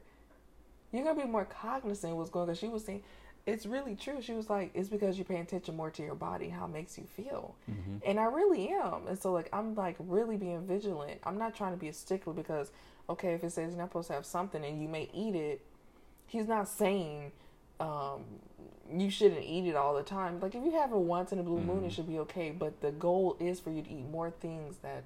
you're 0.92 1.04
gonna 1.04 1.22
be 1.22 1.28
more 1.28 1.46
cognizant 1.46 2.12
of 2.12 2.18
what's 2.18 2.30
going. 2.30 2.50
on. 2.50 2.56
She 2.56 2.68
was 2.68 2.86
saying, 2.86 3.04
it's 3.48 3.66
really 3.66 3.96
true. 3.96 4.22
She 4.22 4.34
was 4.34 4.50
like, 4.50 4.70
it's 4.76 4.90
because 4.90 5.18
you're 5.18 5.26
paying 5.26 5.42
attention 5.42 5.76
more 5.76 5.90
to 5.90 6.04
your 6.04 6.14
body, 6.16 6.50
how 6.50 6.66
it 6.66 6.72
makes 6.74 6.98
you 6.98 7.06
feel, 7.06 7.56
Mm-hmm. 7.72 7.98
and 8.06 8.20
I 8.20 8.26
really 8.26 8.70
am. 8.70 9.08
And 9.08 9.18
so 9.18 9.32
like 9.32 9.50
I'm 9.52 9.74
like 9.74 9.96
really 10.00 10.38
being 10.38 10.68
vigilant. 10.68 11.20
I'm 11.24 11.38
not 11.40 11.56
trying 11.56 11.72
to 11.74 11.78
be 11.80 11.88
a 11.88 11.94
stickler 11.94 12.34
because 12.34 12.72
okay, 13.10 13.34
if 13.34 13.44
it 13.44 13.52
says 13.54 13.70
you're 13.72 13.80
not 13.80 13.90
supposed 13.90 14.10
to 14.10 14.14
have 14.14 14.26
something 14.26 14.64
and 14.64 14.80
you 14.82 14.88
may 14.88 15.10
eat 15.14 15.34
it, 15.36 15.62
he's 16.28 16.48
not 16.48 16.68
saying. 16.70 17.32
Um, 17.80 18.24
you 18.92 19.10
shouldn't 19.10 19.44
eat 19.44 19.68
it 19.68 19.76
all 19.76 19.94
the 19.94 20.02
time. 20.02 20.40
Like 20.40 20.56
if 20.56 20.64
you 20.64 20.72
have 20.72 20.92
it 20.92 20.98
once 20.98 21.32
in 21.32 21.40
a 21.40 21.44
blue 21.44 21.60
moon, 21.62 21.84
it 21.84 21.90
Mhm. 21.90 21.92
should 21.92 22.08
be 22.08 22.20
okay. 22.20 22.50
But 22.52 22.82
the 22.82 22.92
goal 22.92 23.36
is 23.40 23.60
for 23.60 23.70
you 23.70 23.82
to 23.84 23.90
eat 23.90 24.10
more 24.10 24.32
things 24.32 24.78
that 24.78 25.04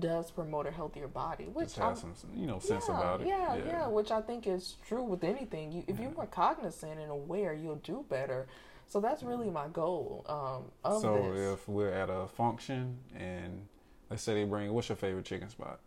does 0.00 0.30
promote 0.30 0.66
a 0.66 0.70
healthier 0.70 1.08
body, 1.08 1.44
which 1.44 1.78
I'm, 1.78 1.96
some, 1.96 2.14
you 2.34 2.46
know, 2.46 2.58
sense 2.58 2.86
yeah, 2.88 2.96
about 2.96 3.20
it. 3.20 3.26
Yeah, 3.26 3.56
yeah, 3.56 3.64
yeah, 3.66 3.86
which 3.86 4.10
I 4.10 4.20
think 4.20 4.46
is 4.46 4.76
true 4.86 5.02
with 5.02 5.24
anything. 5.24 5.72
You, 5.72 5.84
if 5.86 5.98
you're 5.98 6.10
more 6.12 6.26
cognizant 6.26 6.98
and 7.00 7.10
aware, 7.10 7.54
you'll 7.54 7.76
do 7.76 8.04
better. 8.08 8.46
So 8.86 9.00
that's 9.00 9.22
really 9.22 9.50
my 9.50 9.68
goal 9.68 10.24
um, 10.28 10.70
of 10.84 11.00
So 11.00 11.32
this. 11.32 11.54
if 11.54 11.68
we're 11.68 11.90
at 11.90 12.10
a 12.10 12.26
function 12.28 12.98
and 13.16 13.66
let's 14.10 14.22
say 14.22 14.34
they 14.34 14.44
bring, 14.44 14.72
what's 14.72 14.88
your 14.88 14.96
favorite 14.96 15.24
chicken 15.24 15.48
spot? 15.48 15.80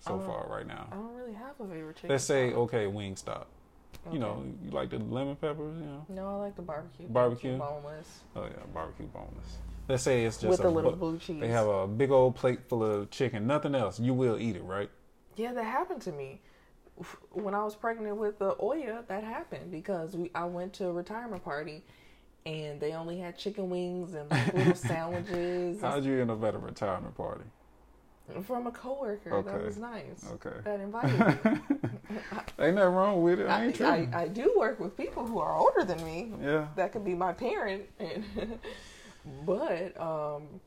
So 0.00 0.18
far, 0.18 0.48
right 0.48 0.66
now. 0.66 0.88
I 0.90 0.94
don't 0.94 1.14
really 1.14 1.34
have 1.34 1.60
a 1.60 1.66
favorite 1.68 1.96
chicken. 1.96 2.10
Let's 2.10 2.24
say, 2.24 2.50
spot. 2.50 2.60
okay, 2.62 2.86
Wingstop. 2.86 3.44
You 4.10 4.18
know, 4.18 4.42
you 4.64 4.70
like 4.70 4.90
the 4.90 4.98
lemon 4.98 5.36
peppers, 5.36 5.78
you 5.78 5.86
know. 5.86 6.06
No, 6.08 6.28
I 6.28 6.34
like 6.36 6.56
the 6.56 6.62
barbecue. 6.62 7.06
Barbecue? 7.06 7.58
boneless 7.58 8.20
Oh 8.34 8.44
yeah, 8.44 8.64
barbecue 8.72 9.06
boneless. 9.06 9.58
Let's 9.90 10.04
say 10.04 10.24
it's 10.24 10.36
just 10.38 10.48
with 10.50 10.60
a 10.60 10.68
a 10.68 10.70
little 10.70 10.92
blue 10.92 11.18
cheese. 11.18 11.40
They 11.40 11.48
have 11.48 11.66
a 11.66 11.86
big 11.86 12.10
old 12.12 12.36
plate 12.36 12.60
full 12.68 12.84
of 12.84 13.10
chicken, 13.10 13.46
nothing 13.46 13.74
else. 13.74 13.98
You 13.98 14.14
will 14.14 14.38
eat 14.38 14.54
it, 14.56 14.62
right? 14.62 14.88
Yeah, 15.36 15.52
that 15.52 15.64
happened 15.64 16.00
to 16.02 16.12
me. 16.12 16.40
When 17.32 17.54
I 17.54 17.64
was 17.64 17.74
pregnant 17.74 18.16
with 18.16 18.38
the 18.38 18.54
Oya, 18.62 19.04
that 19.08 19.24
happened 19.24 19.70
because 19.70 20.14
we 20.16 20.30
I 20.34 20.44
went 20.44 20.72
to 20.74 20.86
a 20.88 20.92
retirement 20.92 21.42
party 21.42 21.82
and 22.46 22.78
they 22.78 22.92
only 22.92 23.18
had 23.18 23.36
chicken 23.36 23.68
wings 23.68 24.14
and 24.14 24.30
like 24.30 24.54
little 24.54 24.74
sandwiches 24.90 25.80
How'd 25.80 26.04
you 26.04 26.20
end 26.20 26.30
up 26.30 26.42
at 26.44 26.54
a 26.54 26.58
retirement 26.58 27.16
party? 27.16 27.44
from 28.44 28.68
a 28.68 28.70
coworker. 28.70 29.30
That 29.42 29.52
Okay. 29.54 29.64
was 29.64 29.76
nice. 29.76 30.24
Okay. 30.34 30.56
That 30.62 30.78
invited 30.78 31.18
me. 31.18 31.34
Ain't 32.60 32.76
nothing 32.76 32.94
wrong 32.94 33.22
with 33.22 33.40
it. 33.40 33.46
I 33.48 33.64
ain't 33.66 33.80
I. 33.80 34.08
I 34.12 34.28
do 34.28 34.54
work 34.56 34.78
with 34.78 34.96
people 34.96 35.26
who 35.26 35.40
are 35.40 35.56
older 35.56 35.84
than 35.84 36.04
me. 36.04 36.32
yeah. 36.40 36.68
That 36.76 36.92
could 36.92 37.04
be 37.04 37.14
my 37.14 37.32
parent, 37.32 37.84
and 37.98 38.24
but 39.46 40.00
um, 40.00 40.60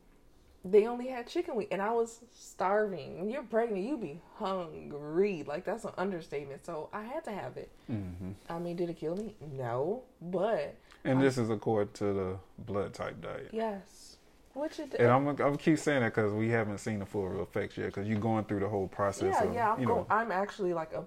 they 0.65 0.88
only 0.88 1.07
had 1.07 1.27
chicken 1.27 1.55
wing, 1.55 1.67
and 1.72 1.81
I 1.81 1.91
was 1.91 2.19
starving. 2.33 3.19
When 3.19 3.29
you're 3.29 3.43
pregnant, 3.43 3.83
you 3.86 3.98
be 3.98 4.19
hungry. 4.36 5.43
Like 5.45 5.65
that's 5.65 5.83
an 5.86 5.91
understatement. 5.98 6.65
So 6.65 6.89
I 6.93 7.03
had 7.03 7.24
to 7.25 7.31
have 7.31 7.57
it. 7.57 7.69
hmm 7.88 8.31
I 8.50 8.60
mean, 8.60 8.75
did 8.75 8.89
it 8.89 8.98
kill 8.98 9.15
me? 9.15 9.36
No, 9.57 10.03
but 10.22 10.75
And 11.03 11.22
this 11.22 11.38
is 11.38 11.50
according 11.50 11.93
to 11.93 12.13
the 12.13 12.38
blood 12.60 12.93
type 12.93 13.22
diet. 13.22 13.50
yes. 13.51 14.12
What 14.53 14.77
you 14.77 14.86
did? 14.86 15.00
And 15.01 15.12
I'm 15.12 15.27
I'm 15.27 15.36
gonna 15.36 15.57
keep 15.57 15.79
saying 15.79 16.01
that 16.01 16.13
because 16.13 16.31
we 16.31 16.50
haven't 16.50 16.77
seen 16.77 17.00
the 17.00 17.05
full 17.05 17.41
effects 17.41 17.75
yet. 17.77 17.88
Because 17.88 18.07
you're 18.07 18.19
going 18.19 18.45
through 18.45 18.60
the 18.60 18.69
whole 18.69 18.88
process 18.88 19.36
yeah, 19.39 19.43
of 19.48 19.53
yeah. 19.53 19.74
I'm 19.74 19.79
you 19.79 19.88
know 19.88 20.05
I'm 20.10 20.31
actually 20.31 20.74
like 20.74 20.93
a 20.93 21.03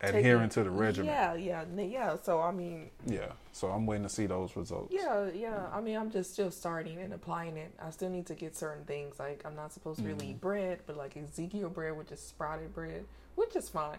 adhering 0.00 0.48
taking- 0.48 0.48
to 0.50 0.64
the 0.64 0.70
regimen. 0.70 1.06
Yeah, 1.12 1.34
yeah, 1.34 1.64
yeah. 1.76 2.16
So 2.22 2.40
I 2.40 2.50
mean, 2.50 2.90
Yeah. 3.04 3.32
So 3.52 3.68
I'm 3.68 3.84
waiting 3.86 4.04
to 4.04 4.08
see 4.08 4.26
those 4.26 4.56
results. 4.56 4.94
Yeah, 4.94 5.28
yeah. 5.34 5.66
I 5.72 5.80
mean, 5.80 5.96
I'm 5.96 6.10
just 6.10 6.32
still 6.32 6.50
starting 6.50 6.98
and 6.98 7.12
applying 7.12 7.56
it. 7.56 7.72
I 7.82 7.90
still 7.90 8.08
need 8.08 8.26
to 8.26 8.34
get 8.34 8.56
certain 8.56 8.84
things. 8.84 9.18
Like, 9.18 9.42
I'm 9.44 9.56
not 9.56 9.72
supposed 9.72 9.98
to 10.00 10.06
really 10.06 10.26
Mhm. 10.26 10.30
eat 10.30 10.40
bread, 10.40 10.78
but 10.86 10.96
like 10.96 11.16
Ezekiel 11.16 11.68
bread, 11.68 11.96
which 11.96 12.12
is 12.12 12.20
sprouted 12.20 12.72
bread, 12.72 13.04
which 13.34 13.54
is 13.56 13.68
fine. 13.68 13.98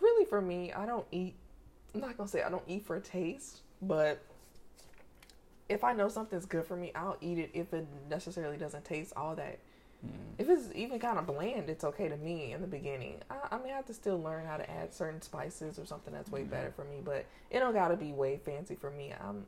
Really, 0.00 0.24
for 0.24 0.40
me, 0.40 0.72
I 0.72 0.86
don't 0.86 1.06
eat. 1.10 1.34
I'm 1.94 2.00
not 2.00 2.16
gonna 2.16 2.28
say 2.28 2.42
I 2.42 2.48
don't 2.48 2.62
eat 2.68 2.86
for 2.86 2.98
taste, 3.00 3.60
but 3.82 4.22
if 5.70 5.84
I 5.84 5.92
know 5.92 6.08
something's 6.08 6.44
good 6.46 6.66
for 6.66 6.76
me, 6.76 6.90
I'll 6.94 7.16
eat 7.20 7.38
it. 7.38 7.50
If 7.54 7.72
it 7.72 7.86
necessarily 8.10 8.56
doesn't 8.58 8.84
taste 8.84 9.12
all 9.16 9.34
that, 9.36 9.58
Mm. 10.04 10.10
if 10.38 10.48
it's 10.48 10.74
even 10.74 10.98
kind 10.98 11.18
of 11.18 11.26
bland, 11.26 11.68
it's 11.68 11.84
okay 11.84 12.08
to 12.08 12.16
me 12.16 12.52
in 12.54 12.62
the 12.62 12.66
beginning. 12.66 13.20
I, 13.30 13.48
I 13.52 13.58
may 13.58 13.68
have 13.68 13.84
to 13.86 13.92
still 13.94 14.18
learn 14.18 14.46
how 14.46 14.56
to 14.56 14.68
add 14.70 14.94
certain 14.94 15.20
spices 15.20 15.78
or 15.78 15.84
something 15.84 16.12
that's 16.14 16.32
way 16.32 16.40
Yeah. 16.40 16.46
better 16.46 16.70
for 16.72 16.84
me, 16.84 17.02
but 17.04 17.26
it 17.50 17.60
don't 17.60 17.74
gotta 17.74 17.96
be 17.96 18.12
way 18.12 18.38
fancy 18.38 18.74
for 18.74 18.90
me. 18.90 19.12
I'm 19.12 19.46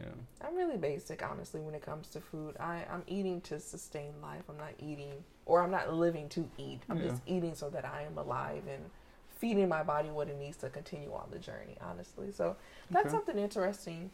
Yeah. 0.00 0.06
I'm 0.40 0.56
really 0.56 0.78
basic, 0.78 1.22
honestly, 1.22 1.60
when 1.60 1.74
it 1.74 1.82
comes 1.82 2.08
to 2.10 2.20
food. 2.20 2.56
I, 2.58 2.86
I'm 2.90 3.02
eating 3.06 3.42
to 3.42 3.60
sustain 3.60 4.14
life. 4.22 4.44
I'm 4.48 4.56
not 4.56 4.72
eating, 4.78 5.22
or 5.44 5.60
I'm 5.62 5.70
not 5.70 5.92
living 5.92 6.30
to 6.30 6.48
eat. 6.56 6.80
I'm 6.88 7.02
just 7.02 7.20
eating 7.26 7.54
so 7.54 7.68
that 7.70 7.84
I 7.84 8.02
am 8.02 8.16
alive 8.16 8.62
and 8.66 8.82
feeding 9.28 9.68
my 9.68 9.82
body 9.82 10.08
what 10.10 10.28
it 10.28 10.38
needs 10.38 10.56
to 10.58 10.70
continue 10.70 11.12
on 11.12 11.28
the 11.30 11.38
journey, 11.38 11.76
honestly. 11.82 12.32
So 12.32 12.56
that's 12.90 13.06
Okay. 13.06 13.10
something 13.16 13.36
interesting. 13.38 14.10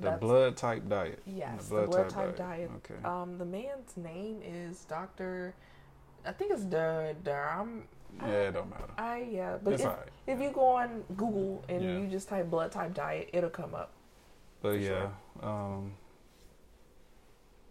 The 0.00 0.10
blood 0.12 0.56
type 0.56 0.88
diet. 0.88 1.20
Yes, 1.26 1.68
the 1.68 1.82
blood, 1.86 2.10
type, 2.10 2.36
diet. 2.36 2.70
Okay. 2.78 3.02
Um, 3.04 3.38
the 3.38 3.44
man's 3.44 3.96
name 3.96 4.40
is 4.44 4.84
Dr. 4.84 5.54
I 6.24 6.32
think 6.32 6.52
it's 6.52 6.64
the 6.64 7.14
Durham. 7.22 7.84
yeah, 8.20 8.26
it 8.48 8.52
don't 8.52 8.70
matter. 8.70 8.90
I, 8.98 9.26
yeah, 9.30 9.58
but 9.62 9.74
it's 9.74 9.84
if, 9.84 9.92
if 10.26 10.40
you 10.40 10.50
go 10.50 10.64
on 10.66 11.04
Google 11.16 11.64
and 11.68 11.82
Yeah. 11.82 11.98
you 11.98 12.06
just 12.08 12.28
type 12.28 12.50
blood 12.50 12.72
type 12.72 12.94
diet, 12.94 13.30
it'll 13.32 13.50
come 13.50 13.74
up. 13.74 13.92
But 14.62 14.80
yeah, 14.80 15.08
sure. 15.40 15.48
um, 15.48 15.92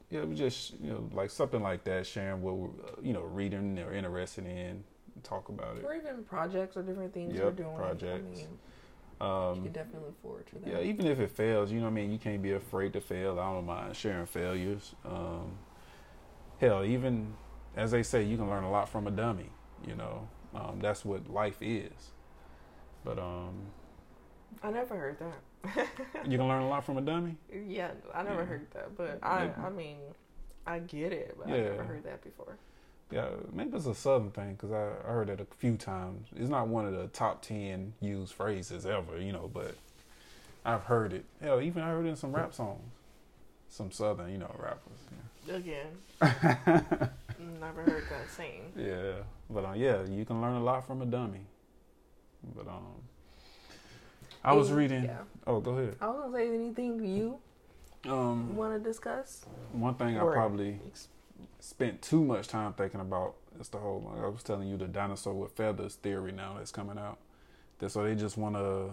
yeah, 0.10 0.24
we 0.24 0.36
just 0.36 0.80
you 0.80 0.92
know 0.92 1.10
like 1.14 1.30
something 1.30 1.62
like 1.62 1.84
that, 1.84 2.06
sharing 2.08 2.42
what 2.42 2.56
we're 2.56 2.68
uh, 2.70 2.96
you 3.02 3.14
know 3.14 3.22
reading 3.22 3.78
or 3.80 3.94
interested 3.94 4.46
in, 4.46 4.84
talk 5.24 5.50
about 5.50 5.78
it. 5.78 5.84
Or 5.86 5.94
even 5.96 6.24
projects 6.24 6.76
or 6.78 6.82
different 6.84 7.14
things 7.14 7.34
Yep, 7.34 7.42
you're 7.44 7.52
doing. 7.52 7.76
projects. 7.76 8.40
I 8.40 8.42
mean, 8.42 8.58
you 9.22 9.26
Um, 9.28 9.64
can 9.64 9.72
definitely 9.72 10.08
look 10.08 10.22
forward 10.22 10.48
to 10.48 10.56
that. 10.60 10.70
yeah, 10.72 10.82
even 10.82 11.08
if 11.08 11.20
it 11.20 11.30
fails, 11.32 11.72
you 11.72 11.80
know 11.80 11.86
what 11.86 11.92
I 11.92 11.94
mean. 11.96 12.12
You 12.12 12.20
can't 12.20 12.42
be 12.42 12.52
afraid 12.54 12.94
to 12.94 13.02
fail. 13.02 13.40
I 13.40 13.54
don't 13.54 13.66
mind 13.66 13.96
sharing 13.96 14.26
failures. 14.26 14.96
Um, 15.06 15.52
hell, 16.60 16.84
even 16.84 17.34
as 17.76 17.92
they 17.92 18.04
say, 18.04 18.24
you 18.24 18.38
can 18.38 18.50
learn 18.50 18.64
a 18.64 18.72
lot 18.72 18.90
from 18.90 19.08
a 19.08 19.12
dummy. 19.12 19.50
You 19.88 19.96
know, 19.96 20.28
um, 20.54 20.80
that's 20.82 21.06
what 21.06 21.30
life 21.30 21.58
is. 21.62 22.12
But 23.04 23.18
um, 23.20 23.54
I 24.64 24.72
never 24.72 24.96
heard 24.96 25.18
that. 25.20 25.88
you 26.28 26.38
can 26.38 26.48
learn 26.48 26.62
a 26.64 26.68
lot 26.70 26.86
from 26.86 26.98
a 26.98 27.02
dummy. 27.02 27.36
yeah, 27.68 27.92
I 28.14 28.24
never 28.24 28.40
Yeah. 28.40 28.46
heard 28.46 28.68
that, 28.74 28.96
but 28.98 29.20
I, 29.24 29.42
Maybe. 29.42 29.54
I 29.64 29.70
mean, 29.70 29.98
I 30.66 30.80
get 30.80 31.12
it, 31.14 31.36
but 31.38 31.48
I 31.48 31.52
Yeah. 31.52 31.70
never 31.72 31.84
heard 31.84 32.04
that 32.04 32.22
before. 32.24 32.58
Yeah, 33.12 33.28
maybe 33.52 33.76
it's 33.76 33.88
a 33.88 33.96
southern 33.96 34.30
thing 34.32 34.52
because 34.54 34.72
I, 34.72 34.90
I 35.08 35.12
heard 35.12 35.30
it 35.30 35.40
a 35.42 35.46
few 35.58 35.78
times. 35.78 36.28
It's 36.36 36.50
not 36.50 36.68
one 36.68 36.86
of 36.86 36.94
the 36.94 37.08
top 37.08 37.42
ten 37.42 37.94
used 38.02 38.34
phrases 38.34 38.86
ever, 38.86 39.20
you 39.20 39.32
know, 39.32 39.50
but 39.52 39.76
I've 40.64 40.84
heard 40.84 41.14
it. 41.14 41.26
Hell, 41.42 41.60
even 41.62 41.82
I 41.82 41.88
heard 41.90 42.06
it 42.06 42.10
in 42.10 42.16
some 42.16 42.34
rap 42.36 42.54
songs, 42.54 42.84
some 43.68 43.92
southern, 43.92 44.32
you 44.32 44.38
know, 44.38 44.54
rappers. 44.60 45.00
Again, 45.52 45.88
never 47.60 47.82
heard 47.84 48.04
that 48.12 48.30
saying. 48.36 48.72
Yeah, 48.78 48.86
yeah. 48.86 49.12
but 49.50 49.66
uh, 49.66 49.74
yeah, 49.76 50.04
you 50.06 50.24
can 50.26 50.40
learn 50.42 50.56
a 50.56 50.64
lot 50.64 50.86
from 50.86 51.02
a 51.02 51.06
dummy. 51.08 51.42
But 52.56 52.68
um, 52.68 52.84
I 54.44 54.54
was 54.54 54.72
reading. 54.72 55.06
Yeah. 55.06 55.18
Oh, 55.48 55.60
go 55.60 55.72
ahead. 55.72 55.96
I 56.00 56.08
was 56.08 56.18
gonna 56.22 56.38
say 56.38 56.48
anything 56.54 57.04
you 57.04 57.40
Um, 58.08 58.56
want 58.56 58.74
to 58.82 58.88
discuss. 58.88 59.46
one 59.72 59.96
thing 59.96 60.18
I 60.18 60.22
probably 60.32 60.80
spent 61.60 62.02
too 62.02 62.24
much 62.24 62.48
time 62.48 62.74
thinking 62.74 63.02
about 63.02 63.36
It's 63.60 63.70
the 63.70 63.78
whole 63.80 64.02
like 64.14 64.24
I 64.24 64.28
was 64.28 64.44
telling 64.44 64.68
you 64.70 64.78
the 64.78 64.88
dinosaur 64.88 65.34
with 65.34 65.52
feathers 65.54 65.96
theory 65.96 66.32
now 66.32 66.56
that's 66.58 66.72
coming 66.72 66.98
out. 66.98 67.20
That 67.80 67.92
so 67.92 68.04
they 68.04 68.16
just 68.16 68.38
want 68.38 68.56
to, 68.56 68.92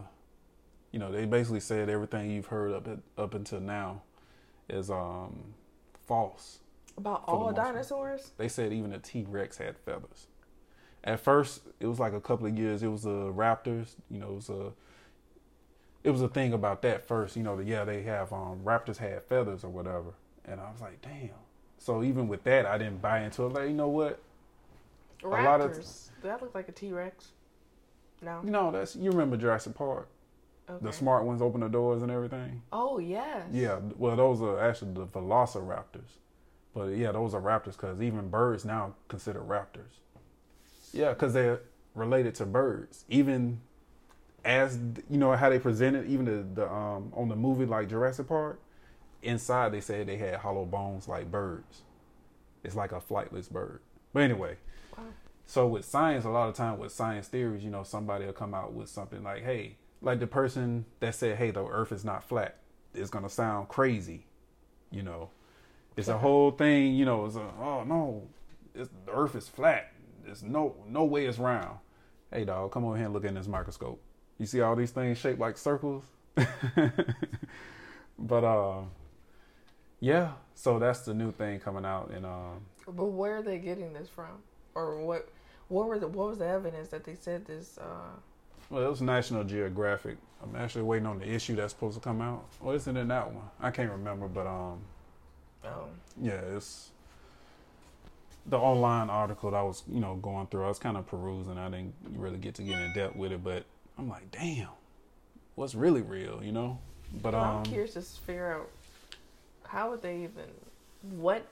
you 0.92 0.98
know, 0.98 1.12
they 1.12 1.24
basically 1.26 1.60
said 1.60 1.88
everything 1.88 2.30
you've 2.30 2.46
heard 2.46 2.72
up 2.72 2.88
up 3.18 3.34
until 3.34 3.60
now 3.60 4.02
is 4.68 4.90
um 4.90 5.54
false. 6.06 6.60
About 6.96 7.26
For 7.28 7.38
the 7.38 7.44
all 7.44 7.46
most 7.46 7.62
part. 7.62 7.74
dinosaurs? 7.74 8.32
They 8.38 8.48
said 8.48 8.72
even 8.72 8.90
the 8.90 8.98
T 8.98 9.24
Rex 9.28 9.58
had 9.58 9.78
feathers. 9.78 10.28
At 11.04 11.20
first, 11.20 11.62
it 11.80 11.86
was 11.86 12.00
like 12.00 12.12
a 12.12 12.20
couple 12.20 12.46
of 12.46 12.58
years. 12.58 12.82
It 12.82 12.88
was 12.88 13.02
the 13.04 13.32
raptors. 13.32 13.94
You 14.10 14.18
know, 14.20 14.30
it 14.30 14.34
was 14.34 14.50
a 14.50 14.72
it 16.04 16.10
was 16.10 16.22
a 16.22 16.28
thing 16.28 16.52
about 16.52 16.82
that 16.82 17.06
first. 17.06 17.36
You 17.36 17.42
know, 17.42 17.56
that 17.56 17.66
yeah, 17.66 17.84
they 17.84 18.02
have 18.02 18.32
um 18.32 18.60
raptors 18.64 18.98
had 18.98 19.24
feathers 19.24 19.64
or 19.64 19.70
whatever. 19.70 20.14
And 20.44 20.60
I 20.60 20.70
was 20.70 20.80
like, 20.80 21.02
damn. 21.02 21.30
So 21.78 22.02
even 22.02 22.28
with 22.28 22.42
that, 22.44 22.66
I 22.66 22.78
didn't 22.78 23.00
buy 23.00 23.20
into 23.20 23.44
it. 23.46 23.52
Like, 23.52 23.68
you 23.68 23.74
know 23.74 23.88
what? 23.88 24.20
Raptors. 25.22 25.44
lot 25.44 25.60
of- 25.60 25.86
that 26.22 26.42
looks 26.42 26.54
like 26.54 26.68
a 26.68 26.72
T 26.72 26.92
Rex. 26.92 27.28
No. 28.22 28.40
No, 28.42 28.70
that's 28.70 28.96
you 28.96 29.10
remember 29.10 29.36
Jurassic 29.36 29.74
Park. 29.74 30.08
Okay. 30.68 30.84
The 30.84 30.92
smart 30.92 31.24
ones 31.24 31.40
open 31.40 31.60
the 31.60 31.68
doors 31.68 32.02
and 32.02 32.10
everything. 32.10 32.62
Oh 32.72 32.98
yes. 32.98 33.46
Yeah, 33.52 33.78
well, 33.96 34.16
those 34.16 34.42
are 34.42 34.58
actually 34.60 34.94
the 34.94 35.06
Velociraptors. 35.06 36.18
But 36.74 36.88
yeah, 36.96 37.12
those 37.12 37.34
are 37.34 37.40
raptors 37.40 37.72
because 37.76 38.02
even 38.02 38.28
birds 38.28 38.64
now 38.64 38.94
consider 39.08 39.40
raptors. 39.40 40.00
Yeah, 40.92 41.10
because 41.10 41.32
they're 41.34 41.60
related 41.94 42.34
to 42.36 42.46
birds. 42.46 43.04
Even 43.08 43.60
as 44.44 44.78
you 45.08 45.18
know 45.18 45.32
how 45.36 45.48
they 45.50 45.58
presented, 45.58 46.06
even 46.06 46.24
the, 46.24 46.62
the 46.62 46.70
um 46.70 47.12
on 47.14 47.28
the 47.28 47.36
movie 47.36 47.66
like 47.66 47.88
Jurassic 47.88 48.26
Park, 48.28 48.60
inside 49.22 49.72
they 49.72 49.80
said 49.80 50.06
they 50.06 50.16
had 50.16 50.36
hollow 50.36 50.64
bones 50.64 51.08
like 51.08 51.30
birds. 51.30 51.82
It's 52.64 52.76
like 52.76 52.92
a 52.92 53.00
flightless 53.00 53.50
bird. 53.50 53.80
But 54.12 54.22
anyway, 54.22 54.56
Wow. 54.96 55.04
so 55.46 55.66
with 55.66 55.84
science, 55.84 56.24
a 56.24 56.30
lot 56.30 56.48
of 56.48 56.54
time 56.54 56.78
with 56.78 56.92
science 56.92 57.28
theories, 57.28 57.62
you 57.64 57.70
know, 57.70 57.82
somebody 57.82 58.24
will 58.26 58.32
come 58.32 58.54
out 58.54 58.72
with 58.72 58.88
something 58.88 59.22
like, 59.22 59.42
"Hey, 59.42 59.76
like 60.02 60.20
the 60.20 60.26
person 60.26 60.84
that 61.00 61.14
said, 61.14 61.36
"Hey, 61.36 61.50
the 61.50 61.64
Earth 61.64 61.92
is 61.92 62.04
not 62.04 62.24
flat," 62.24 62.58
is 62.94 63.10
gonna 63.10 63.28
sound 63.28 63.68
crazy, 63.68 64.26
you 64.90 65.02
know. 65.02 65.30
It's 65.96 66.08
a 66.08 66.18
whole 66.18 66.50
thing, 66.50 66.94
you 66.94 67.04
know. 67.04 67.24
It's 67.26 67.36
a, 67.36 67.50
oh 67.60 67.84
no, 67.84 68.28
it's, 68.74 68.90
the 69.06 69.12
Earth 69.12 69.34
is 69.34 69.48
flat. 69.48 69.92
There's 70.24 70.42
no 70.42 70.74
no 70.86 71.04
way 71.04 71.26
it's 71.26 71.38
round. 71.38 71.78
Hey, 72.32 72.44
dog, 72.44 72.72
come 72.72 72.84
over 72.84 72.96
here 72.96 73.04
and 73.06 73.14
look 73.14 73.24
in 73.24 73.34
this 73.34 73.46
microscope. 73.46 74.02
You 74.38 74.46
see 74.46 74.60
all 74.60 74.74
these 74.76 74.90
things 74.90 75.16
shaped 75.18 75.38
like 75.38 75.56
circles. 75.56 76.04
but 78.18 78.44
uh, 78.44 78.80
yeah. 80.06 80.30
So 80.54 80.78
that's 80.78 81.00
the 81.00 81.12
new 81.12 81.32
thing 81.32 81.58
coming 81.60 81.84
out, 81.84 82.10
and 82.10 82.24
um, 82.24 82.60
But 82.86 83.06
where 83.06 83.36
are 83.36 83.42
they 83.42 83.58
getting 83.58 83.92
this 83.92 84.08
from, 84.08 84.42
or 84.74 85.00
what? 85.00 85.28
What 85.68 85.88
were 85.88 85.98
the 85.98 86.06
what 86.06 86.28
was 86.28 86.38
the 86.38 86.46
evidence 86.46 86.88
that 86.88 87.04
they 87.04 87.16
said 87.16 87.44
this? 87.44 87.76
Uh, 87.76 88.14
well, 88.70 88.84
it 88.84 88.88
was 88.88 89.02
National 89.02 89.42
Geographic. 89.42 90.16
I'm 90.42 90.54
actually 90.54 90.82
waiting 90.82 91.06
on 91.06 91.18
the 91.18 91.28
issue 91.28 91.56
that's 91.56 91.72
supposed 91.72 91.96
to 91.96 92.00
come 92.00 92.20
out. 92.20 92.44
Well, 92.60 92.74
it's 92.74 92.86
in 92.86 92.94
that 92.94 93.32
one. 93.32 93.44
I 93.60 93.70
can't 93.70 93.90
remember, 93.90 94.28
but 94.28 94.46
um, 94.46 94.78
um, 95.64 95.88
yeah, 96.20 96.40
it's 96.54 96.90
the 98.46 98.58
online 98.58 99.10
article 99.10 99.50
that 99.50 99.56
I 99.56 99.62
was, 99.62 99.82
you 99.88 100.00
know, 100.00 100.14
going 100.16 100.46
through. 100.46 100.64
I 100.64 100.68
was 100.68 100.78
kind 100.78 100.96
of 100.96 101.06
perusing. 101.06 101.58
I 101.58 101.68
didn't 101.68 101.94
really 102.14 102.38
get 102.38 102.54
to 102.56 102.62
get 102.62 102.80
in 102.80 102.92
depth 102.92 103.16
with 103.16 103.32
it, 103.32 103.42
but 103.42 103.64
I'm 103.98 104.08
like, 104.08 104.30
damn, 104.30 104.68
what's 105.56 105.74
really 105.74 106.02
real, 106.02 106.40
you 106.44 106.52
know? 106.52 106.78
But 107.22 107.34
well, 107.34 107.44
um, 107.44 107.56
I'm 107.58 107.64
curious 107.64 107.94
to 107.94 108.02
figure 108.02 108.52
out 108.52 108.70
how 109.76 109.90
would 109.90 110.00
they 110.00 110.22
even 110.22 110.48
what 111.18 111.46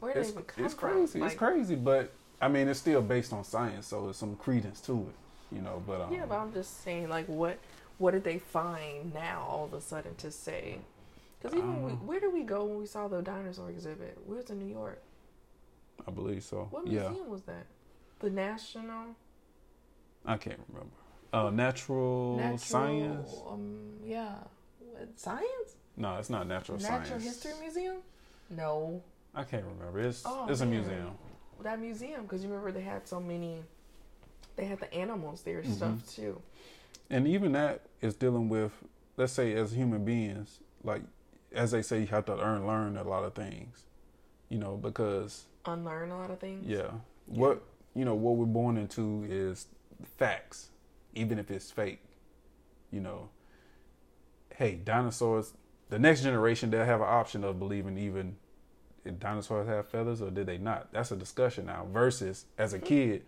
where 0.00 0.12
did 0.12 0.24
they 0.24 0.28
even 0.28 0.42
come 0.42 0.64
it's 0.64 0.74
from? 0.74 0.90
crazy. 0.90 1.20
Like, 1.20 1.30
it's 1.30 1.38
crazy, 1.38 1.74
but 1.74 2.12
I 2.40 2.48
mean, 2.48 2.68
it's 2.68 2.80
still 2.80 3.00
based 3.00 3.32
on 3.32 3.44
science, 3.44 3.86
so 3.86 4.04
there's 4.04 4.16
some 4.16 4.36
credence 4.36 4.80
to 4.82 4.92
it, 4.92 5.54
you 5.54 5.62
know. 5.62 5.82
But 5.86 6.02
um, 6.02 6.12
Yeah, 6.12 6.26
but 6.28 6.36
I'm 6.36 6.52
just 6.52 6.82
saying, 6.84 7.08
like, 7.08 7.26
what 7.26 7.58
what 7.98 8.10
did 8.10 8.24
they 8.24 8.38
find 8.38 9.14
now 9.14 9.46
all 9.48 9.64
of 9.64 9.72
a 9.72 9.80
sudden 9.80 10.14
to 10.16 10.30
say? 10.30 10.78
Because 11.40 11.56
even 11.56 11.70
Um, 11.70 11.82
we, 11.84 11.92
where 11.92 12.20
did 12.20 12.32
we 12.32 12.42
go 12.42 12.64
when 12.64 12.78
we 12.78 12.86
saw 12.86 13.08
the 13.08 13.22
dinosaur 13.22 13.70
exhibit? 13.70 14.18
We 14.26 14.36
was 14.36 14.50
in 14.50 14.58
New 14.58 14.72
York. 14.72 15.00
I 16.06 16.10
believe 16.10 16.42
so. 16.42 16.68
What 16.70 16.86
yeah, 16.86 17.08
museum 17.08 17.30
was 17.30 17.42
that? 17.42 17.64
The 18.18 18.30
National 18.30 19.16
I 20.26 20.36
can't 20.36 20.60
remember. 20.68 20.94
Uh, 21.32 21.50
natural, 21.50 22.36
Natural 22.36 22.58
science? 22.58 23.30
Um, 23.48 23.94
yeah, 24.04 24.34
what, 24.78 25.18
science. 25.18 25.76
No, 25.96 26.16
it's 26.16 26.30
not 26.30 26.46
natural, 26.46 26.78
science. 26.78 27.10
Natural 27.10 27.20
science. 27.20 27.42
History 27.42 27.60
Museum. 27.60 27.96
No, 28.50 29.02
I 29.34 29.44
can't 29.44 29.64
remember. 29.64 30.00
It's 30.00 30.22
Oh, 30.26 30.46
it's 30.48 30.60
a 30.60 30.66
museum. 30.66 31.16
that 31.62 31.80
museum 31.80 32.22
because 32.22 32.42
you 32.42 32.48
remember 32.48 32.72
they 32.72 32.80
had 32.82 33.06
so 33.06 33.20
many. 33.20 33.62
They 34.56 34.64
had 34.66 34.80
the 34.80 34.92
animals 34.92 35.42
there 35.42 35.62
Mhm. 35.62 35.74
stuff 35.76 36.14
too. 36.14 36.42
And 37.08 37.26
even 37.28 37.52
that 37.52 37.82
is 38.00 38.14
dealing 38.14 38.48
with, 38.48 38.72
let's 39.16 39.32
say, 39.32 39.52
as 39.54 39.72
human 39.72 40.04
beings, 40.04 40.60
like 40.82 41.02
as 41.52 41.70
they 41.70 41.82
say, 41.82 42.00
you 42.00 42.06
have 42.06 42.24
to 42.26 42.38
earn, 42.40 42.66
learn 42.66 42.96
a 42.96 43.04
lot 43.04 43.24
of 43.24 43.34
things, 43.34 43.84
you 44.48 44.58
know, 44.58 44.76
because 44.76 45.46
Unlearn 45.66 46.10
a 46.10 46.18
lot 46.18 46.30
of 46.30 46.38
things. 46.40 46.66
yeah, 46.66 46.90
what 47.26 47.62
you 47.94 48.04
know, 48.04 48.14
what 48.14 48.36
we're 48.36 48.46
born 48.46 48.76
into 48.78 49.24
is 49.28 49.66
facts, 50.16 50.70
even 51.14 51.38
if 51.38 51.50
it's 51.50 51.70
fake. 51.70 52.00
You 52.90 53.00
know, 53.00 53.28
hey, 54.56 54.74
dinosaurs. 54.76 55.54
The 55.92 55.98
next 55.98 56.22
generation, 56.22 56.70
they'll 56.70 56.86
have 56.86 57.02
an 57.02 57.06
option 57.06 57.44
of 57.44 57.58
believing 57.58 57.98
even 57.98 58.36
if 59.04 59.20
dinosaurs 59.20 59.68
have 59.68 59.86
feathers 59.86 60.22
or 60.22 60.30
did 60.30 60.46
they 60.46 60.56
not. 60.56 60.90
That's 60.90 61.10
a 61.10 61.16
discussion 61.16 61.66
now. 61.66 61.86
Versus 61.92 62.46
as 62.56 62.72
a 62.72 62.78
kid, 62.78 63.26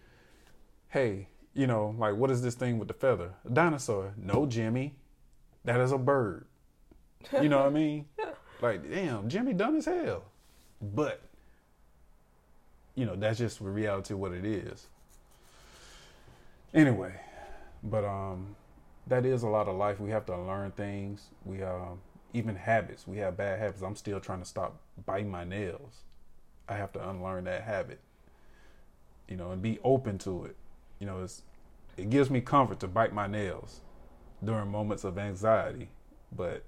hey, 0.88 1.28
you 1.52 1.66
know, 1.66 1.94
like 1.98 2.16
what 2.16 2.30
is 2.30 2.40
this 2.40 2.54
thing 2.54 2.78
with 2.78 2.88
the 2.88 2.94
feather? 2.94 3.32
A 3.44 3.50
dinosaur? 3.50 4.14
No, 4.16 4.46
Jimmy, 4.46 4.94
that 5.66 5.78
is 5.78 5.92
a 5.92 5.98
bird. 5.98 6.46
You 7.38 7.50
know 7.50 7.58
what 7.58 7.66
I 7.66 7.68
mean? 7.74 8.06
Like, 8.62 8.90
damn, 8.90 9.28
Jimmy 9.28 9.52
dumb 9.52 9.76
as 9.76 9.84
hell. 9.84 10.24
But 10.80 11.20
you 12.94 13.04
know, 13.04 13.14
that's 13.14 13.38
just 13.38 13.60
reality 13.60 14.14
what 14.14 14.32
it 14.32 14.46
is. 14.46 14.86
Anyway, 16.72 17.12
but 17.82 18.06
um 18.06 18.56
that 19.06 19.26
is 19.26 19.42
a 19.42 19.48
lot 19.48 19.68
of 19.68 19.76
life. 19.76 20.00
We 20.00 20.08
have 20.08 20.24
to 20.24 20.38
learn 20.38 20.70
things. 20.70 21.26
We 21.44 21.62
um 21.62 22.00
even 22.34 22.56
habits. 22.56 23.06
We 23.06 23.18
have 23.18 23.36
bad 23.36 23.58
habits. 23.58 23.82
I'm 23.82 23.96
still 23.96 24.20
trying 24.20 24.40
to 24.40 24.44
stop 24.44 24.80
biting 25.06 25.30
my 25.30 25.44
nails. 25.44 26.02
I 26.68 26.74
have 26.74 26.92
to 26.92 27.08
unlearn 27.08 27.44
that 27.44 27.62
habit. 27.62 28.00
You 29.28 29.36
know, 29.36 29.52
and 29.52 29.62
be 29.62 29.78
open 29.82 30.18
to 30.18 30.44
it. 30.44 30.56
You 30.98 31.06
know, 31.06 31.22
it's 31.22 31.42
it 31.96 32.10
gives 32.10 32.28
me 32.28 32.40
comfort 32.40 32.80
to 32.80 32.88
bite 32.88 33.14
my 33.14 33.26
nails 33.26 33.80
during 34.42 34.70
moments 34.70 35.04
of 35.04 35.16
anxiety, 35.16 35.88
but 36.36 36.64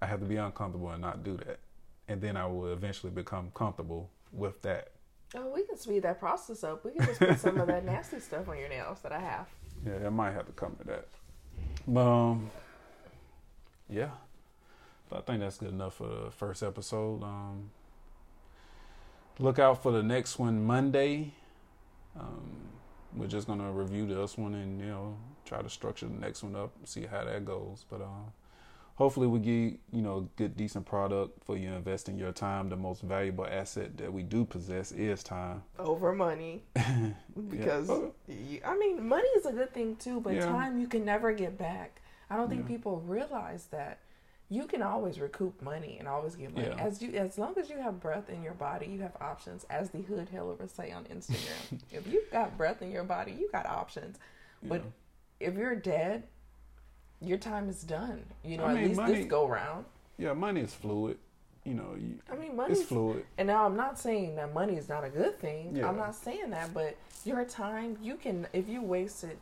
I 0.00 0.06
have 0.06 0.20
to 0.20 0.26
be 0.26 0.36
uncomfortable 0.36 0.90
and 0.90 1.02
not 1.02 1.24
do 1.24 1.36
that. 1.38 1.58
And 2.06 2.20
then 2.20 2.36
I 2.36 2.46
will 2.46 2.72
eventually 2.72 3.10
become 3.10 3.50
comfortable 3.54 4.08
with 4.32 4.62
that. 4.62 4.92
Oh, 5.34 5.52
we 5.54 5.64
can 5.64 5.76
speed 5.76 6.04
that 6.04 6.18
process 6.18 6.64
up. 6.64 6.84
We 6.84 6.92
can 6.92 7.04
just 7.04 7.20
put 7.20 7.38
some 7.38 7.60
of 7.60 7.66
that 7.66 7.84
nasty 7.84 8.20
stuff 8.20 8.48
on 8.48 8.56
your 8.58 8.68
nails 8.68 9.00
that 9.02 9.12
I 9.12 9.20
have. 9.20 9.46
Yeah, 9.84 10.06
it 10.06 10.10
might 10.10 10.32
have 10.32 10.46
to 10.46 10.52
come 10.52 10.76
to 10.76 10.84
that. 10.84 11.08
But 11.86 12.06
um, 12.06 12.50
yeah. 13.90 14.10
I 15.12 15.20
think 15.20 15.40
that's 15.40 15.58
good 15.58 15.70
enough 15.70 15.94
for 15.94 16.06
the 16.08 16.30
first 16.30 16.62
episode. 16.62 17.22
Um, 17.22 17.70
look 19.38 19.58
out 19.58 19.82
for 19.82 19.92
the 19.92 20.02
next 20.02 20.38
one 20.38 20.64
Monday. 20.64 21.32
Um, 22.18 22.50
we're 23.16 23.26
just 23.26 23.46
gonna 23.46 23.70
review 23.72 24.06
this 24.06 24.36
one 24.36 24.54
and 24.54 24.80
you 24.80 24.86
know 24.86 25.16
try 25.44 25.62
to 25.62 25.70
structure 25.70 26.06
the 26.06 26.18
next 26.20 26.42
one 26.42 26.54
up, 26.56 26.72
see 26.84 27.06
how 27.06 27.24
that 27.24 27.44
goes. 27.44 27.84
But 27.88 28.02
uh, 28.02 28.30
hopefully 28.96 29.26
we 29.26 29.38
get 29.38 29.78
you 29.92 30.02
know 30.02 30.18
a 30.18 30.38
good 30.38 30.56
decent 30.56 30.84
product 30.86 31.42
for 31.44 31.56
you 31.56 31.72
investing 31.72 32.18
your 32.18 32.32
time. 32.32 32.68
The 32.68 32.76
most 32.76 33.02
valuable 33.02 33.46
asset 33.46 33.96
that 33.98 34.12
we 34.12 34.22
do 34.22 34.44
possess 34.44 34.92
is 34.92 35.22
time. 35.22 35.62
Over 35.78 36.12
money. 36.12 36.62
because 37.48 37.88
Oh. 37.88 38.12
you, 38.26 38.60
I 38.64 38.76
mean, 38.76 39.06
money 39.08 39.28
is 39.36 39.46
a 39.46 39.52
good 39.52 39.72
thing 39.72 39.96
too, 39.96 40.20
but 40.20 40.34
Yeah. 40.34 40.46
time 40.46 40.78
you 40.80 40.86
can 40.86 41.04
never 41.04 41.32
get 41.32 41.56
back. 41.56 42.02
I 42.28 42.36
don't 42.36 42.48
think 42.50 42.62
Yeah. 42.62 42.76
people 42.76 43.00
realize 43.06 43.66
that 43.70 44.00
you 44.50 44.66
can 44.66 44.82
always 44.82 45.20
recoup 45.20 45.60
money 45.60 45.96
and 45.98 46.08
always 46.08 46.34
get 46.34 46.54
money 46.54 46.68
Yeah. 46.68 46.82
as 46.82 47.02
you 47.02 47.12
as 47.12 47.36
long 47.38 47.58
as 47.58 47.68
you 47.68 47.78
have 47.78 48.00
breath 48.00 48.30
in 48.30 48.42
your 48.42 48.54
body. 48.54 48.86
You 48.86 49.00
have 49.02 49.16
options, 49.20 49.64
as 49.68 49.90
the 49.90 50.00
hood 50.02 50.28
hell 50.30 50.54
would 50.58 50.70
say 50.70 50.90
on 50.90 51.04
Instagram. 51.04 51.80
if 51.92 52.06
you've 52.06 52.30
got 52.30 52.56
breath 52.56 52.80
in 52.82 52.90
your 52.90 53.04
body, 53.04 53.32
you 53.32 53.48
got 53.52 53.66
options. 53.66 54.18
But 54.62 54.82
Yeah. 55.40 55.48
if 55.48 55.54
you're 55.54 55.74
dead, 55.76 56.24
your 57.20 57.38
time 57.38 57.68
is 57.68 57.82
done. 57.82 58.24
You 58.42 58.56
know, 58.58 58.64
I 58.64 58.74
at 58.76 58.84
least 58.84 58.96
money- 58.96 59.14
this 59.16 59.26
go 59.26 59.46
round. 59.46 59.84
Yeah, 60.16 60.32
money 60.32 60.62
is 60.62 60.74
fluid. 60.74 61.18
You 61.64 61.74
know, 61.74 61.94
you, 61.98 62.18
I 62.32 62.36
mean, 62.36 62.56
money 62.56 62.72
is 62.72 62.82
fluid. 62.84 63.26
And 63.36 63.46
now 63.48 63.66
I'm 63.66 63.76
not 63.76 63.98
saying 63.98 64.36
that 64.36 64.54
money 64.54 64.76
is 64.76 64.88
not 64.88 65.04
a 65.04 65.10
good 65.10 65.38
thing. 65.38 65.76
Yeah. 65.76 65.88
I'm 65.88 65.96
not 65.98 66.14
saying 66.14 66.48
that, 66.50 66.72
but 66.72 66.96
your 67.24 67.44
time, 67.44 67.98
you 68.00 68.16
can 68.16 68.46
if 68.54 68.68
you 68.68 68.80
wasted 68.80 69.36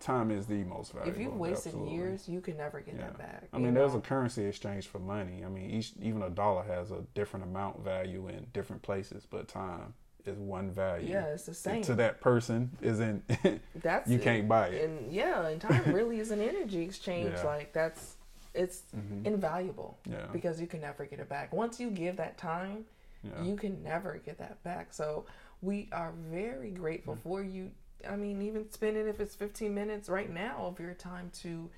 Time 0.00 0.30
is 0.30 0.46
the 0.46 0.64
most 0.64 0.92
valuable. 0.92 1.12
if 1.12 1.20
you've 1.22 1.36
wasted 1.36 1.72
absolutely. 1.74 1.94
years, 1.94 2.28
you 2.28 2.40
can 2.40 2.56
never 2.56 2.80
get 2.80 2.94
Yeah. 2.94 3.02
that 3.02 3.18
back. 3.18 3.44
I 3.52 3.58
mean, 3.58 3.74
there's 3.74 3.94
a 3.94 4.00
currency 4.00 4.44
exchange 4.44 4.88
for 4.88 4.98
money. 4.98 5.44
I 5.44 5.48
mean, 5.48 5.70
each 5.70 5.92
even 6.00 6.22
a 6.22 6.30
dollar 6.30 6.62
has 6.64 6.90
a 6.90 7.02
different 7.14 7.44
amount 7.44 7.80
value 7.84 8.28
in 8.28 8.46
different 8.54 8.80
places, 8.82 9.26
but 9.30 9.46
time 9.46 9.92
is 10.24 10.38
one 10.38 10.70
value. 10.70 11.10
yeah, 11.12 11.26
it's 11.26 11.44
the 11.44 11.54
same. 11.54 11.82
To 11.82 11.94
that 11.96 12.20
person 12.20 12.70
isn't 12.80 13.22
That's 13.76 14.08
you 14.10 14.18
can't 14.18 14.48
buy 14.48 14.68
it. 14.68 14.84
And 14.88 15.12
yeah, 15.12 15.46
and 15.46 15.60
time 15.60 15.92
really 15.92 16.18
is 16.18 16.30
an 16.30 16.40
energy 16.40 16.82
exchange. 16.82 17.32
Yeah. 17.34 17.44
Like 17.44 17.72
that's 17.72 18.16
it's 18.54 18.82
Mhm. 18.96 19.26
invaluable 19.26 19.98
Yeah. 20.06 20.26
because 20.32 20.60
you 20.60 20.66
can 20.66 20.80
never 20.80 21.04
get 21.04 21.20
it 21.20 21.28
back. 21.28 21.52
Once 21.52 21.78
you 21.78 21.90
give 21.90 22.16
that 22.16 22.36
time, 22.36 22.84
yeah. 23.22 23.42
you 23.42 23.54
can 23.56 23.82
never 23.82 24.18
get 24.24 24.38
that 24.38 24.62
back. 24.62 24.92
So 24.92 25.24
we 25.62 25.88
are 25.92 26.12
very 26.30 26.70
grateful 26.70 27.14
Mm. 27.16 27.20
for 27.22 27.42
you. 27.42 27.70
I 28.08 28.16
mean, 28.16 28.42
even 28.42 28.70
spending 28.70 29.06
if 29.08 29.20
it's 29.20 29.34
15 29.34 29.74
minutes 29.74 30.08
right 30.08 30.30
now 30.32 30.56
of 30.66 30.78
your 30.80 30.94
time 30.94 31.30
to 31.42 31.70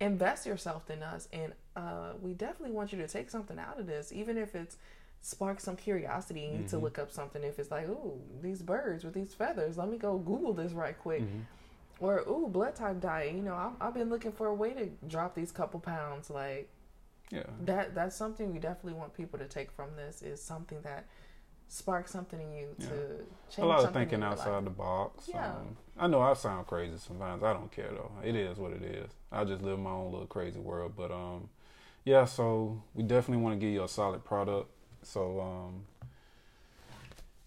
invest 0.00 0.46
yourself 0.46 0.90
in 0.90 1.02
us, 1.02 1.28
and 1.32 1.52
uh, 1.76 2.12
we 2.22 2.32
definitely 2.34 2.74
want 2.74 2.92
you 2.92 2.98
to 2.98 3.08
take 3.08 3.30
something 3.30 3.58
out 3.58 3.78
of 3.80 3.86
this, 3.86 4.12
even 4.12 4.38
if 4.38 4.54
it's 4.54 4.76
spark 5.20 5.58
some 5.60 5.74
curiosity 5.76 6.44
in 6.46 6.62
you 6.62 6.68
to 6.68 6.76
Mhm. 6.76 6.82
look 6.82 6.98
up 6.98 7.10
something. 7.10 7.42
If 7.42 7.58
it's 7.58 7.70
like, 7.72 7.88
ooh, 7.88 8.20
these 8.40 8.62
birds 8.62 9.02
with 9.04 9.14
these 9.14 9.34
feathers, 9.34 9.76
let 9.76 9.88
me 9.88 9.98
go 9.98 10.16
Google 10.18 10.52
this 10.54 10.72
right 10.72 10.96
quick. 10.96 11.22
Mhm. 11.22 11.44
Or 12.00 12.20
ooh, 12.28 12.46
blood 12.46 12.76
type 12.76 13.00
diet. 13.00 13.34
You 13.34 13.42
know, 13.42 13.54
I've, 13.54 13.72
I've 13.80 13.94
been 13.94 14.08
looking 14.10 14.30
for 14.30 14.46
a 14.46 14.54
way 14.54 14.72
to 14.74 14.86
drop 15.08 15.34
these 15.34 15.50
couple 15.50 15.80
pounds. 15.80 16.30
Like 16.30 16.68
yeah. 17.30 17.42
that 17.64 17.94
that's 17.96 18.14
something 18.14 18.52
we 18.52 18.60
definitely 18.60 18.98
want 18.98 19.14
people 19.14 19.38
to 19.40 19.46
take 19.46 19.72
from 19.72 19.96
this 19.96 20.22
is 20.22 20.40
something 20.40 20.80
that 20.82 21.06
sparks 21.68 22.10
something 22.10 22.40
in 22.40 22.52
you 22.52 22.68
Yeah. 22.78 22.86
to 22.88 22.94
change 23.50 23.58
A 23.58 23.66
lot 23.66 23.84
of 23.84 23.92
thinking 23.92 24.22
outside 24.22 24.50
life. 24.56 24.64
the 24.64 24.70
box. 24.70 25.28
Yeah. 25.28 25.50
Um, 25.54 25.76
I 25.98 26.06
know 26.06 26.20
I 26.20 26.32
sound 26.34 26.66
crazy 26.66 26.96
sometimes. 26.98 27.42
I 27.42 27.52
don't 27.52 27.70
care 27.70 27.90
though. 27.90 28.10
It 28.24 28.34
is 28.36 28.58
what 28.58 28.72
it 28.72 28.82
is. 28.82 29.10
I 29.32 29.44
just 29.44 29.62
live 29.62 29.78
my 29.78 29.90
own 29.90 30.10
little 30.12 30.26
crazy 30.26 30.58
world. 30.60 30.92
But 30.96 31.10
um, 31.10 31.48
yeah. 32.04 32.24
So 32.24 32.82
we 32.94 33.02
definitely 33.02 33.42
want 33.42 33.54
to 33.54 33.60
give 33.60 33.72
you 33.72 33.84
a 33.84 33.88
solid 33.88 34.24
product. 34.24 34.70
So 35.02 35.40
um, 35.40 35.84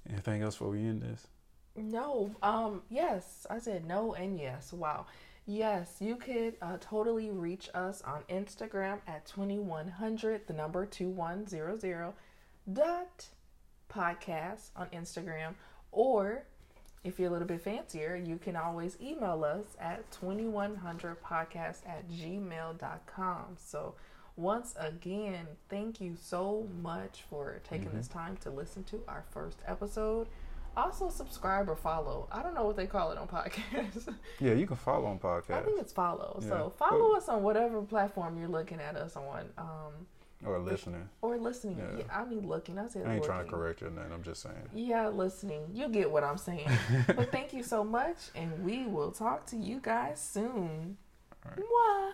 Anything 0.10 0.42
else 0.42 0.56
before 0.56 0.70
we 0.72 0.80
end 0.80 1.02
this? 1.02 1.28
No. 1.76 2.32
Um. 2.44 2.82
Yes, 2.90 3.46
I 3.50 3.60
said 3.60 3.86
no 3.88 4.14
and 4.14 4.38
yes. 4.40 4.74
Wow. 4.74 5.06
Yes, 5.48 5.96
you 6.00 6.18
could 6.18 6.56
uh, 6.62 6.78
totally 6.80 7.32
reach 7.32 7.70
us 7.74 8.02
on 8.04 8.22
Instagram 8.30 9.00
at 9.08 9.26
twenty 9.26 9.58
one 9.60 9.88
hundred, 9.88 10.48
the 10.48 10.54
number 10.54 10.86
two 10.86 11.08
one 11.10 11.48
zero 11.48 11.78
zero, 11.78 12.14
dot 12.72 13.26
podcast 13.92 14.70
on 14.76 14.88
Instagram, 14.88 15.54
or 15.92 16.44
if 17.04 17.20
you're 17.20 17.30
a 17.30 17.32
little 17.32 17.48
bit 17.48 17.62
fancier, 17.62 18.16
you 18.16 18.38
can 18.38 18.56
always 18.56 18.96
email 19.02 19.44
us 19.44 19.76
at 19.80 20.10
2100podcast 20.12 21.78
at 21.88 22.10
gmail.com. 22.10 23.44
So, 23.58 23.96
once 24.38 24.76
again, 24.80 25.46
thank 25.70 26.00
you 26.00 26.16
so 26.16 26.68
much 26.82 27.24
for 27.30 27.60
taking 27.64 27.90
Mhm. 27.90 27.94
this 27.94 28.08
time 28.08 28.38
to 28.38 28.50
listen 28.50 28.84
to 28.86 29.04
our 29.08 29.24
first 29.30 29.62
episode. 29.68 30.28
Also, 30.78 31.10
subscribe 31.10 31.70
or 31.70 31.76
follow. 31.76 32.28
I 32.32 32.42
don't 32.42 32.54
know 32.54 32.64
what 32.66 32.78
they 32.78 32.88
call 32.88 33.12
it 33.12 33.18
on 33.18 33.28
podcasts. 33.28 34.08
Yeah, 34.40 34.54
you 34.54 34.66
can 34.66 34.78
follow 34.78 35.06
on 35.08 35.20
podcasts. 35.20 35.52
I 35.52 35.62
think 35.64 35.82
it's 35.82 35.92
follow. 35.92 36.40
Yeah. 36.42 36.48
So, 36.48 36.70
follow 36.78 37.16
us 37.16 37.28
on 37.28 37.44
whatever 37.44 37.82
platform 37.82 38.38
you're 38.40 38.48
looking 38.48 38.80
at 38.80 38.96
us 38.96 39.16
on 39.18 39.50
um, 39.58 40.08
or 40.46 40.60
listening. 40.60 41.08
or 41.22 41.38
listening. 41.38 41.78
Yeah. 41.78 42.00
Yeah, 42.00 42.20
I 42.20 42.26
mean, 42.26 42.48
looking. 42.48 42.78
I 42.80 42.88
said 42.88 43.06
I 43.08 43.16
ain't 43.16 43.24
trying 43.24 43.46
to 43.46 43.52
correct 43.52 43.82
your 43.82 43.92
name. 43.92 44.06
I'm 44.14 44.24
just 44.24 44.42
saying. 44.42 44.56
Yeah, 44.74 45.08
listening. 45.10 45.62
You 45.74 45.88
get 45.90 46.10
what 46.10 46.24
I'm 46.24 46.38
saying. 46.38 46.70
but 47.08 47.32
thank 47.32 47.54
you 47.54 47.64
so 47.64 47.84
much, 47.84 48.18
and 48.36 48.64
we 48.64 48.86
will 48.86 49.12
talk 49.12 49.46
to 49.48 49.56
you 49.58 49.80
guys 49.82 50.20
soon. 50.20 50.98
All 51.46 51.52
right. 51.52 51.60
Mwah. 51.60 52.12